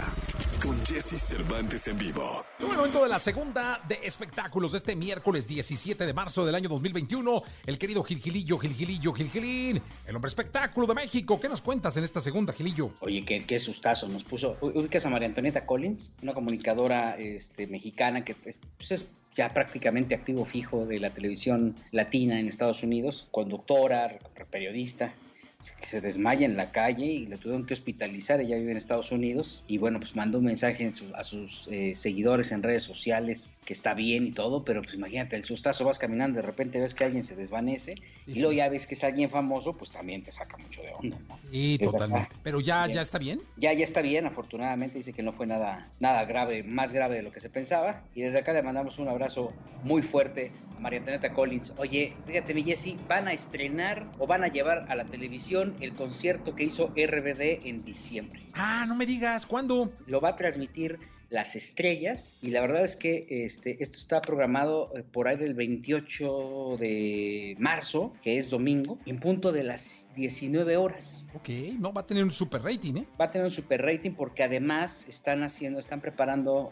Con 0.60 0.84
Jesse 0.84 1.20
Cervantes 1.20 1.86
en 1.86 1.96
vivo. 1.96 2.44
En 2.58 2.70
el 2.70 2.76
momento 2.76 3.02
de 3.04 3.08
la 3.08 3.20
segunda 3.20 3.80
de 3.88 4.00
espectáculos 4.02 4.72
de 4.72 4.78
este 4.78 4.96
miércoles 4.96 5.46
17 5.46 6.04
de 6.04 6.12
marzo 6.12 6.44
del 6.44 6.56
año 6.56 6.68
2021. 6.68 7.42
El 7.66 7.78
querido 7.78 8.02
Gilgilillo, 8.02 8.58
Gilgilillo, 8.58 9.12
Gilgilín, 9.12 9.80
el 10.06 10.16
hombre 10.16 10.28
espectáculo 10.28 10.88
de 10.88 10.94
México. 10.94 11.40
¿Qué 11.40 11.48
nos 11.48 11.62
cuentas 11.62 11.96
en 11.96 12.04
esta 12.04 12.20
segunda, 12.20 12.52
Gilillo? 12.52 12.94
Oye, 13.00 13.24
qué, 13.24 13.44
qué 13.46 13.60
sustazo 13.60 14.08
nos 14.08 14.24
puso. 14.24 14.56
Ubicas 14.60 15.06
a 15.06 15.10
María 15.10 15.28
Antonieta 15.28 15.64
Collins, 15.64 16.12
una 16.22 16.34
comunicadora 16.34 17.16
este, 17.16 17.68
mexicana 17.68 18.24
que 18.24 18.34
pues, 18.34 18.58
es 18.90 19.06
ya 19.36 19.50
prácticamente 19.50 20.14
activo 20.14 20.44
fijo 20.44 20.86
de 20.86 20.98
la 20.98 21.10
televisión 21.10 21.74
latina 21.92 22.40
en 22.40 22.48
Estados 22.48 22.82
Unidos, 22.82 23.28
conductora, 23.30 24.18
periodista. 24.50 25.12
Se 25.60 26.00
desmaya 26.00 26.44
en 26.44 26.56
la 26.56 26.70
calle 26.70 27.06
y 27.06 27.26
le 27.26 27.38
tuvieron 27.38 27.66
que 27.66 27.74
hospitalizar, 27.74 28.40
ella 28.40 28.56
vive 28.56 28.72
en 28.72 28.76
Estados 28.76 29.10
Unidos 29.12 29.64
y 29.66 29.78
bueno, 29.78 30.00
pues 30.00 30.14
mandó 30.14 30.38
un 30.38 30.44
mensaje 30.44 30.90
a 31.14 31.24
sus 31.24 31.68
eh, 31.70 31.94
seguidores 31.94 32.52
en 32.52 32.62
redes 32.62 32.82
sociales 32.82 33.52
que 33.64 33.72
está 33.72 33.94
bien 33.94 34.26
y 34.26 34.32
todo, 34.32 34.64
pero 34.64 34.82
pues 34.82 34.94
imagínate, 34.94 35.36
el 35.36 35.44
sustazo 35.44 35.84
vas 35.84 35.98
caminando, 35.98 36.40
de 36.40 36.46
repente 36.46 36.78
ves 36.78 36.94
que 36.94 37.04
alguien 37.04 37.24
se 37.24 37.34
desvanece 37.34 37.94
y 38.26 38.38
luego 38.40 38.52
ya 38.52 38.68
ves 38.68 38.86
que 38.86 38.94
es 38.94 39.04
alguien 39.04 39.30
famoso, 39.30 39.76
pues 39.76 39.90
también 39.90 40.22
te 40.22 40.30
saca 40.30 40.56
mucho 40.58 40.82
de 40.82 40.92
onda. 40.92 41.18
Sí, 41.50 41.78
totalmente. 41.82 42.36
Pero 42.42 42.60
ya, 42.60 42.86
ya 42.88 43.02
está 43.02 43.18
bien. 43.18 43.40
Ya, 43.56 43.72
ya 43.72 43.84
está 43.84 44.02
bien, 44.02 44.26
afortunadamente 44.26 44.98
dice 44.98 45.12
que 45.12 45.22
no 45.22 45.32
fue 45.32 45.46
nada, 45.46 45.90
nada 46.00 46.24
grave, 46.26 46.62
más 46.62 46.92
grave 46.92 47.16
de 47.16 47.22
lo 47.22 47.32
que 47.32 47.40
se 47.40 47.48
pensaba 47.48 48.02
y 48.14 48.22
desde 48.22 48.38
acá 48.38 48.52
le 48.52 48.62
mandamos 48.62 48.98
un 48.98 49.08
abrazo 49.08 49.52
muy 49.82 50.02
fuerte 50.02 50.52
a 50.76 50.80
María 50.80 50.98
Antonieta 50.98 51.32
Collins. 51.32 51.72
Oye, 51.78 52.12
fíjate 52.26 52.54
mi 52.54 52.62
Jessy, 52.62 52.98
van 53.08 53.28
a 53.28 53.32
estrenar 53.32 54.04
o 54.18 54.26
van 54.26 54.44
a 54.44 54.48
llevar 54.48 54.86
a 54.88 54.94
la 54.94 55.04
televisión 55.04 55.45
el 55.54 55.94
concierto 55.94 56.54
que 56.56 56.64
hizo 56.64 56.92
RBD 56.96 57.66
en 57.66 57.84
diciembre. 57.84 58.40
Ah, 58.54 58.84
no 58.86 58.96
me 58.96 59.06
digas, 59.06 59.46
¿cuándo? 59.46 59.92
Lo 60.06 60.20
va 60.20 60.30
a 60.30 60.36
transmitir 60.36 60.98
las 61.30 61.56
estrellas 61.56 62.34
y 62.40 62.50
la 62.50 62.60
verdad 62.60 62.84
es 62.84 62.96
que 62.96 63.26
este, 63.28 63.82
esto 63.82 63.98
está 63.98 64.20
programado 64.20 64.92
eh, 64.96 65.02
por 65.02 65.28
ahí 65.28 65.36
del 65.36 65.54
28 65.54 66.76
de 66.78 67.56
marzo, 67.58 68.12
que 68.22 68.38
es 68.38 68.50
domingo, 68.50 68.98
en 69.06 69.18
punto 69.18 69.52
de 69.52 69.64
las 69.64 70.08
19 70.14 70.76
horas. 70.76 71.26
Ok, 71.34 71.48
no, 71.78 71.92
va 71.92 72.02
a 72.02 72.06
tener 72.06 72.24
un 72.24 72.30
super 72.30 72.62
rating, 72.62 72.96
¿eh? 72.98 73.04
Va 73.20 73.26
a 73.26 73.30
tener 73.30 73.44
un 73.44 73.50
super 73.50 73.82
rating 73.82 74.12
porque 74.12 74.42
además 74.42 75.06
están 75.08 75.42
haciendo, 75.42 75.80
están 75.80 76.00
preparando 76.00 76.70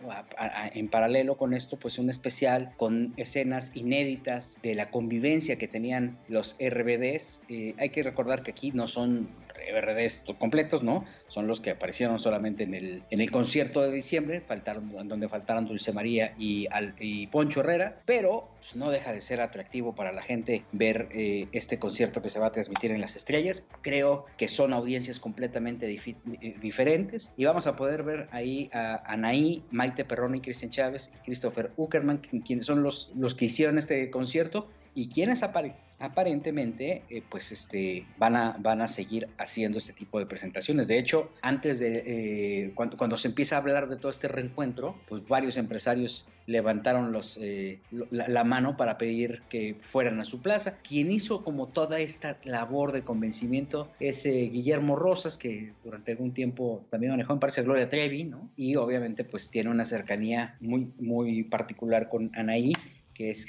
en 0.73 0.89
paralelo 0.89 1.37
con 1.37 1.55
esto, 1.55 1.77
pues 1.77 1.99
un 1.99 2.11
especial 2.11 2.73
con 2.77 3.13
escenas 3.17 3.75
inéditas 3.75 4.59
de 4.63 4.75
la 4.75 4.91
convivencia 4.91 5.57
que 5.57 5.69
tenían 5.69 6.19
los 6.29 6.57
RBDs. 6.61 7.43
Eh, 7.49 7.75
hay 7.79 7.91
que 7.91 8.03
recordar 8.03 8.43
que 8.43 8.53
aquí 8.53 8.71
no 8.73 8.87
son 8.87 9.29
RBDs 9.73 10.25
completos, 10.39 10.83
¿no? 10.83 11.05
Son 11.29 11.47
los 11.47 11.61
que 11.61 11.71
aparecieron 11.71 12.19
solamente 12.19 12.65
en 12.65 12.75
el, 12.75 13.03
en 13.11 13.21
el 13.21 13.31
concierto 13.31 13.83
de 13.83 13.93
diciembre, 13.93 14.41
faltaron, 14.41 15.09
donde 15.09 15.29
faltaron 15.29 15.67
Dulce 15.67 15.93
María 15.93 16.35
y, 16.39 16.67
Al, 16.71 16.95
y 16.99 17.27
Poncho 17.29 17.61
Herrera, 17.61 18.01
pero 18.05 18.49
pues, 18.59 18.77
no 18.77 18.91
deja 18.91 19.13
de 19.13 19.21
ser 19.21 19.41
atractivo 19.41 19.95
para 19.95 20.13
la 20.13 20.23
gente 20.23 20.65
ver 20.73 21.09
eh, 21.13 21.49
este 21.53 21.79
concierto 21.79 22.23
que 22.23 22.31
se 22.31 22.39
va 22.39 22.47
a 22.47 22.53
transmitir 22.53 22.91
en 22.91 23.01
las 23.01 23.17
estrellas. 23.17 23.65
Creo 23.83 24.27
que 24.37 24.49
son 24.49 24.73
audiencias 24.73 25.21
completamente 25.21 25.91
eh, 25.91 26.57
diferentes 26.61 27.33
y 27.37 27.45
vamos 27.45 27.67
a 27.67 27.77
poder 27.77 28.03
ver 28.03 28.29
ahí 28.33 28.71
a 28.73 29.03
Anaí, 29.07 29.63
Maite 29.71 30.05
Perroni, 30.05 30.41
Cristian 30.41 30.71
Chávez 30.71 31.13
y 31.15 31.25
Christopher 31.25 31.73
Uckerman, 31.77 32.19
quienes 32.19 32.67
son 32.67 32.83
los, 32.83 33.13
los 33.15 33.35
que 33.35 33.47
hicieron 33.47 33.79
este 33.79 34.11
concierto 34.11 34.69
y 34.95 35.09
quienes 35.09 35.43
aparecen 35.43 35.84
aparentemente 35.99 37.03
eh, 37.09 37.23
pues 37.29 37.53
este, 37.53 38.07
van, 38.19 38.37
a, 38.37 38.57
van 38.59 38.83
a 38.83 38.89
seguir 38.89 39.29
haciendo 39.39 39.79
este 39.79 39.93
tipo 39.93 40.19
de 40.19 40.27
presentaciones. 40.27 40.89
De 40.89 40.99
hecho, 40.99 41.31
antes 41.41 41.81
de 41.81 42.03
eh, 42.07 42.73
cuando, 42.75 42.97
cuando, 42.97 43.17
se 43.17 43.29
empieza 43.29 43.57
a 43.57 43.59
hablar 43.59 43.89
de 43.89 43.97
todo 43.97 44.11
este 44.11 44.29
reencuentro, 44.29 44.97
pues 45.09 45.27
varios 45.27 45.57
empresarios 45.57 46.27
levantaron 46.47 47.11
los, 47.11 47.39
eh, 47.41 47.81
la, 48.11 48.45
mano 48.45 48.77
para 48.77 48.99
pedir 48.99 49.43
que 49.49 49.77
fueran 49.79 50.21
a 50.21 50.25
su 50.25 50.43
plaza. 50.43 50.79
Quien 50.87 51.11
hizo 51.11 51.43
como 51.43 51.69
toda 51.69 52.01
esta 52.01 52.39
labor 52.45 52.93
de 52.93 53.03
convencimiento 53.03 53.91
es 53.99 54.25
Guillermo 54.25 54.97
Rosas, 54.97 55.39
que 55.39 55.73
durante 55.83 56.13
algún 56.13 56.35
tiempo 56.35 56.85
también 56.91 57.13
manejó 57.13 57.33
en 57.33 57.41
parece 57.41 57.63
Gloria 57.63 57.89
Trevi, 57.89 58.25
¿no? 58.25 58.51
Y 58.57 58.77
obviamente 58.77 59.25
pues 59.25 59.49
tiene 59.49 59.71
una 59.71 59.87
cercanía 59.87 60.57
muy, 60.61 60.93
muy 60.99 61.45
particular 61.45 62.11
con 62.11 62.31
Anaí, 62.35 62.75
que 63.15 63.31
es 63.31 63.47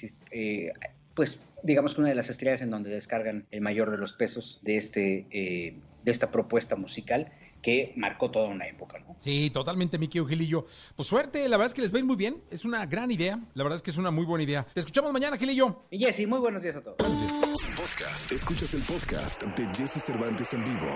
pues 1.16 1.46
digamos 1.64 1.96
que 1.96 2.02
una 2.02 2.10
de 2.10 2.16
las 2.16 2.30
estrellas 2.30 2.62
en 2.62 2.70
donde 2.70 2.90
descargan 2.90 3.48
el 3.52 3.62
mayor 3.62 3.90
de 3.90 3.98
los 3.98 4.14
pesos 4.14 4.60
de, 4.62 4.78
este, 4.78 5.26
eh, 5.32 5.76
de 6.04 6.12
esta 6.12 6.32
propuesta 6.32 6.76
musical 6.76 7.32
que 7.62 7.94
marcó 7.96 8.30
toda 8.30 8.48
una 8.48 8.68
época, 8.68 9.00
¿no? 9.00 9.16
Sí, 9.22 9.50
totalmente, 9.50 9.98
Miki 9.98 10.24
Gilillo. 10.24 10.68
Pues 10.96 11.08
suerte, 11.08 11.50
la 11.50 11.58
verdad 11.58 11.68
es 11.68 11.74
que 11.74 11.82
les 11.82 11.92
ven 11.92 12.06
muy 12.06 12.16
bien, 12.16 12.38
es 12.52 12.64
una 12.64 12.86
gran 12.86 13.10
idea, 13.10 13.40
la 13.56 13.64
verdad 13.64 13.78
es 13.78 13.82
que 13.82 13.90
es 13.90 13.98
una 13.98 14.12
muy 14.12 14.24
buena 14.24 14.44
idea. 14.44 14.68
Te 14.72 14.82
escuchamos 14.82 15.12
mañana, 15.12 15.36
Gilillo. 15.36 15.86
Y 15.90 15.98
Jesse, 15.98 16.28
muy 16.28 16.38
buenos 16.38 16.62
días 16.62 16.76
a 16.76 16.84
todos. 16.84 16.98
Buenos 17.00 17.20
días. 17.20 17.34
Podcast. 17.76 18.32
Escuchas 18.32 18.74
el 18.76 18.82
podcast 18.82 19.42
de 19.42 19.66
Jesse 19.76 20.04
Cervantes 20.04 20.54
en 20.54 20.64
vivo. 20.64 20.92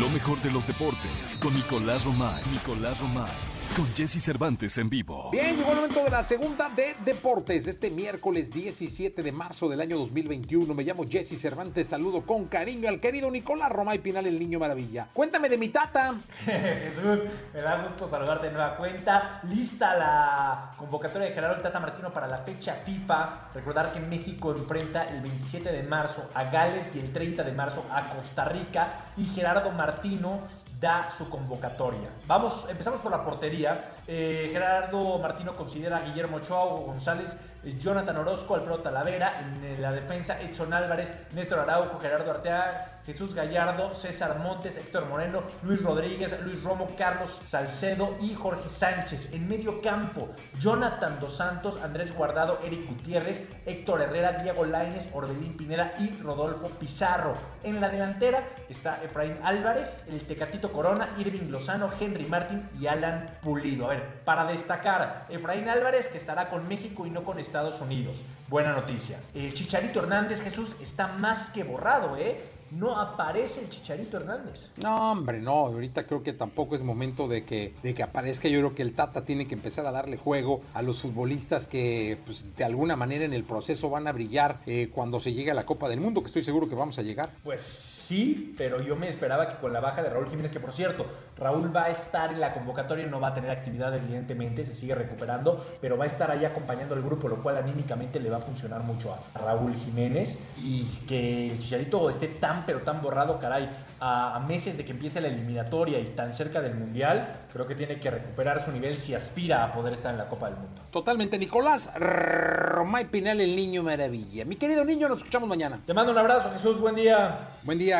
Lo 0.00 0.08
mejor 0.08 0.40
de 0.40 0.50
los 0.50 0.66
deportes 0.66 1.36
con 1.36 1.52
Nicolás 1.52 2.06
Romay. 2.06 2.42
Nicolás 2.52 2.98
Romay 3.00 3.59
con 3.76 3.86
Jesse 3.94 4.22
Cervantes 4.22 4.78
en 4.78 4.88
vivo. 4.88 5.30
Bien, 5.30 5.56
llegó 5.56 5.70
el 5.70 5.76
momento 5.76 6.04
de 6.04 6.10
la 6.10 6.22
segunda 6.22 6.68
de 6.70 6.94
deportes 7.04 7.66
este 7.66 7.90
miércoles 7.90 8.50
17 8.50 9.22
de 9.22 9.32
marzo 9.32 9.68
del 9.68 9.80
año 9.80 9.98
2021. 9.98 10.74
Me 10.74 10.82
llamo 10.82 11.04
Jesse 11.08 11.38
Cervantes, 11.38 11.88
saludo 11.88 12.22
con 12.22 12.46
cariño 12.46 12.88
al 12.88 13.00
querido 13.00 13.30
Nicolás 13.30 13.70
Romay 13.70 13.98
Pinal, 13.98 14.26
el 14.26 14.38
niño 14.38 14.58
maravilla. 14.58 15.08
Cuéntame 15.12 15.48
de 15.48 15.58
mi 15.58 15.68
tata. 15.68 16.14
Jesús, 16.44 17.24
me 17.52 17.60
da 17.60 17.84
gusto 17.84 18.06
saludarte 18.06 18.46
de 18.46 18.52
nueva 18.52 18.76
cuenta. 18.76 19.40
Lista 19.48 19.96
la 19.96 20.70
convocatoria 20.76 21.28
de 21.28 21.34
Gerardo 21.34 21.56
el 21.56 21.62
Tata 21.62 21.80
Martino 21.80 22.10
para 22.10 22.26
la 22.26 22.38
fecha 22.38 22.74
FIFA. 22.74 23.50
Recordar 23.54 23.92
que 23.92 24.00
México 24.00 24.52
enfrenta 24.52 25.04
el 25.04 25.20
27 25.20 25.70
de 25.70 25.82
marzo 25.82 26.28
a 26.34 26.44
Gales 26.44 26.90
y 26.94 26.98
el 26.98 27.12
30 27.12 27.44
de 27.44 27.52
marzo 27.52 27.84
a 27.92 28.08
Costa 28.14 28.46
Rica. 28.46 29.06
Y 29.16 29.24
Gerardo 29.26 29.70
Martino 29.72 30.40
da 30.80 31.10
su 31.16 31.28
convocatoria. 31.28 32.08
Vamos, 32.26 32.64
empezamos 32.68 33.00
por 33.00 33.12
la 33.12 33.22
portería. 33.22 33.90
Eh, 34.06 34.48
Gerardo 34.50 35.18
Martino 35.18 35.54
considera 35.54 35.98
a 35.98 36.00
Guillermo 36.00 36.38
Ochoa, 36.38 36.80
González, 36.80 37.34
eh, 37.34 37.36
Jonathan 37.78 38.16
Orozco, 38.16 38.54
Alfredo 38.54 38.80
Talavera, 38.80 39.38
en 39.40 39.64
eh, 39.64 39.78
la 39.78 39.92
defensa 39.92 40.40
Edson 40.40 40.72
Álvarez, 40.72 41.12
Néstor 41.34 41.58
Araujo, 41.58 42.00
Gerardo 42.00 42.30
Arteaga, 42.30 43.00
Jesús 43.06 43.34
Gallardo, 43.34 43.94
César 43.94 44.38
Montes, 44.38 44.76
Héctor 44.76 45.06
Moreno, 45.08 45.42
Luis 45.62 45.82
Rodríguez, 45.82 46.38
Luis 46.44 46.62
Romo, 46.62 46.86
Carlos 46.96 47.40
Salcedo 47.44 48.16
y 48.20 48.34
Jorge 48.34 48.68
Sánchez. 48.68 49.32
En 49.32 49.48
medio 49.48 49.82
campo, 49.82 50.28
Jonathan 50.60 51.18
Dos 51.18 51.36
Santos, 51.36 51.80
Andrés 51.82 52.14
Guardado, 52.14 52.60
Eric 52.64 52.86
Gutiérrez, 52.88 53.48
Héctor 53.66 54.02
Herrera, 54.02 54.32
Diego 54.42 54.64
Laines, 54.64 55.06
Orbelín 55.12 55.56
Pineda 55.56 55.92
y 55.98 56.10
Rodolfo 56.22 56.68
Pizarro. 56.78 57.32
En 57.64 57.80
la 57.80 57.88
delantera 57.88 58.46
está 58.68 59.02
Efraín 59.02 59.38
Álvarez, 59.42 60.00
el 60.08 60.20
Tecatito 60.22 60.72
Corona, 60.72 61.08
Irving 61.18 61.50
Lozano, 61.50 61.90
Henry 61.98 62.26
Martín 62.26 62.68
y 62.78 62.86
Alan 62.86 63.26
Pulido. 63.42 63.86
A 63.86 63.90
ver, 63.90 64.24
para 64.24 64.44
destacar, 64.44 65.26
Efraín 65.30 65.68
Álvarez 65.68 66.06
que 66.08 66.18
estará 66.18 66.48
con 66.48 66.68
México 66.68 67.06
y 67.06 67.10
no 67.10 67.24
con 67.24 67.38
Unidos. 67.80 68.24
Buena 68.48 68.72
noticia. 68.72 69.18
El 69.34 69.52
Chicharito 69.52 70.00
Hernández 70.00 70.40
Jesús 70.40 70.76
está 70.80 71.08
más 71.08 71.50
que 71.50 71.64
borrado, 71.64 72.16
¿eh? 72.16 72.40
no 72.70 72.96
aparece 72.98 73.60
el 73.60 73.68
Chicharito 73.68 74.16
Hernández. 74.16 74.70
No, 74.76 75.12
hombre, 75.12 75.40
no, 75.40 75.66
ahorita 75.66 76.06
creo 76.06 76.22
que 76.22 76.32
tampoco 76.32 76.76
es 76.76 76.82
momento 76.82 77.26
de 77.26 77.44
que, 77.44 77.74
de 77.82 77.94
que 77.94 78.02
aparezca. 78.02 78.48
Yo 78.48 78.60
creo 78.60 78.74
que 78.74 78.82
el 78.82 78.94
Tata 78.94 79.24
tiene 79.24 79.48
que 79.48 79.54
empezar 79.54 79.86
a 79.86 79.92
darle 79.92 80.16
juego 80.16 80.62
a 80.74 80.82
los 80.82 81.02
futbolistas 81.02 81.66
que 81.66 82.18
pues, 82.24 82.54
de 82.56 82.64
alguna 82.64 82.96
manera 82.96 83.24
en 83.24 83.32
el 83.32 83.44
proceso 83.44 83.90
van 83.90 84.06
a 84.06 84.12
brillar 84.12 84.60
eh, 84.66 84.90
cuando 84.92 85.20
se 85.20 85.32
llegue 85.32 85.50
a 85.50 85.54
la 85.54 85.66
Copa 85.66 85.88
del 85.88 86.00
Mundo, 86.00 86.20
que 86.20 86.28
estoy 86.28 86.44
seguro 86.44 86.68
que 86.68 86.74
vamos 86.76 86.98
a 86.98 87.02
llegar. 87.02 87.30
Pues 87.42 87.99
sí, 88.10 88.56
pero 88.58 88.82
yo 88.82 88.96
me 88.96 89.06
esperaba 89.06 89.48
que 89.48 89.54
con 89.58 89.72
la 89.72 89.78
baja 89.78 90.02
de 90.02 90.10
Raúl 90.10 90.28
Jiménez, 90.28 90.50
que 90.50 90.58
por 90.58 90.72
cierto, 90.72 91.06
Raúl 91.38 91.74
va 91.74 91.84
a 91.84 91.90
estar 91.90 92.32
en 92.32 92.40
la 92.40 92.52
convocatoria, 92.52 93.06
no 93.06 93.20
va 93.20 93.28
a 93.28 93.34
tener 93.34 93.52
actividad 93.52 93.94
evidentemente, 93.94 94.64
se 94.64 94.74
sigue 94.74 94.96
recuperando, 94.96 95.64
pero 95.80 95.96
va 95.96 96.02
a 96.02 96.06
estar 96.08 96.28
ahí 96.28 96.44
acompañando 96.44 96.96
al 96.96 97.02
grupo, 97.02 97.28
lo 97.28 97.40
cual 97.40 97.58
anímicamente 97.58 98.18
le 98.18 98.28
va 98.28 98.38
a 98.38 98.40
funcionar 98.40 98.82
mucho 98.82 99.14
a 99.14 99.38
Raúl 99.38 99.76
Jiménez 99.76 100.40
y 100.58 100.82
que 101.06 101.52
el 101.52 101.60
Chicharito 101.60 102.10
esté 102.10 102.26
tan 102.26 102.66
pero 102.66 102.80
tan 102.80 103.00
borrado, 103.00 103.38
caray, 103.38 103.70
a, 104.00 104.44
meses 104.48 104.76
de 104.76 104.84
que 104.84 104.90
empiece 104.90 105.20
la 105.20 105.28
eliminatoria 105.28 106.00
y 106.00 106.04
tan 106.06 106.32
cerca 106.32 106.60
del 106.60 106.74
Mundial, 106.74 107.46
creo 107.52 107.68
que 107.68 107.76
tiene 107.76 108.00
que 108.00 108.10
recuperar 108.10 108.64
su 108.64 108.72
nivel 108.72 108.96
si 108.96 109.14
aspira 109.14 109.62
a 109.62 109.70
poder 109.70 109.92
estar 109.92 110.10
en 110.10 110.18
la 110.18 110.28
Copa 110.28 110.46
del 110.46 110.56
Mundo. 110.56 110.82
Totalmente, 110.90 111.38
Nicolás 111.38 111.92
Romay 111.94 113.04
Pinal, 113.04 113.40
el 113.40 113.54
niño 113.54 113.84
maravilla. 113.84 114.44
Mi 114.44 114.56
querido 114.56 114.84
niño, 114.84 115.08
nos 115.08 115.18
escuchamos 115.18 115.48
mañana. 115.48 115.80
Te 115.86 115.94
mando 115.94 116.10
un 116.10 116.18
abrazo, 116.18 116.50
Jesús, 116.52 116.80
buen 116.80 116.96
día. 116.96 117.38
Buen 117.62 117.78
día, 117.78 117.99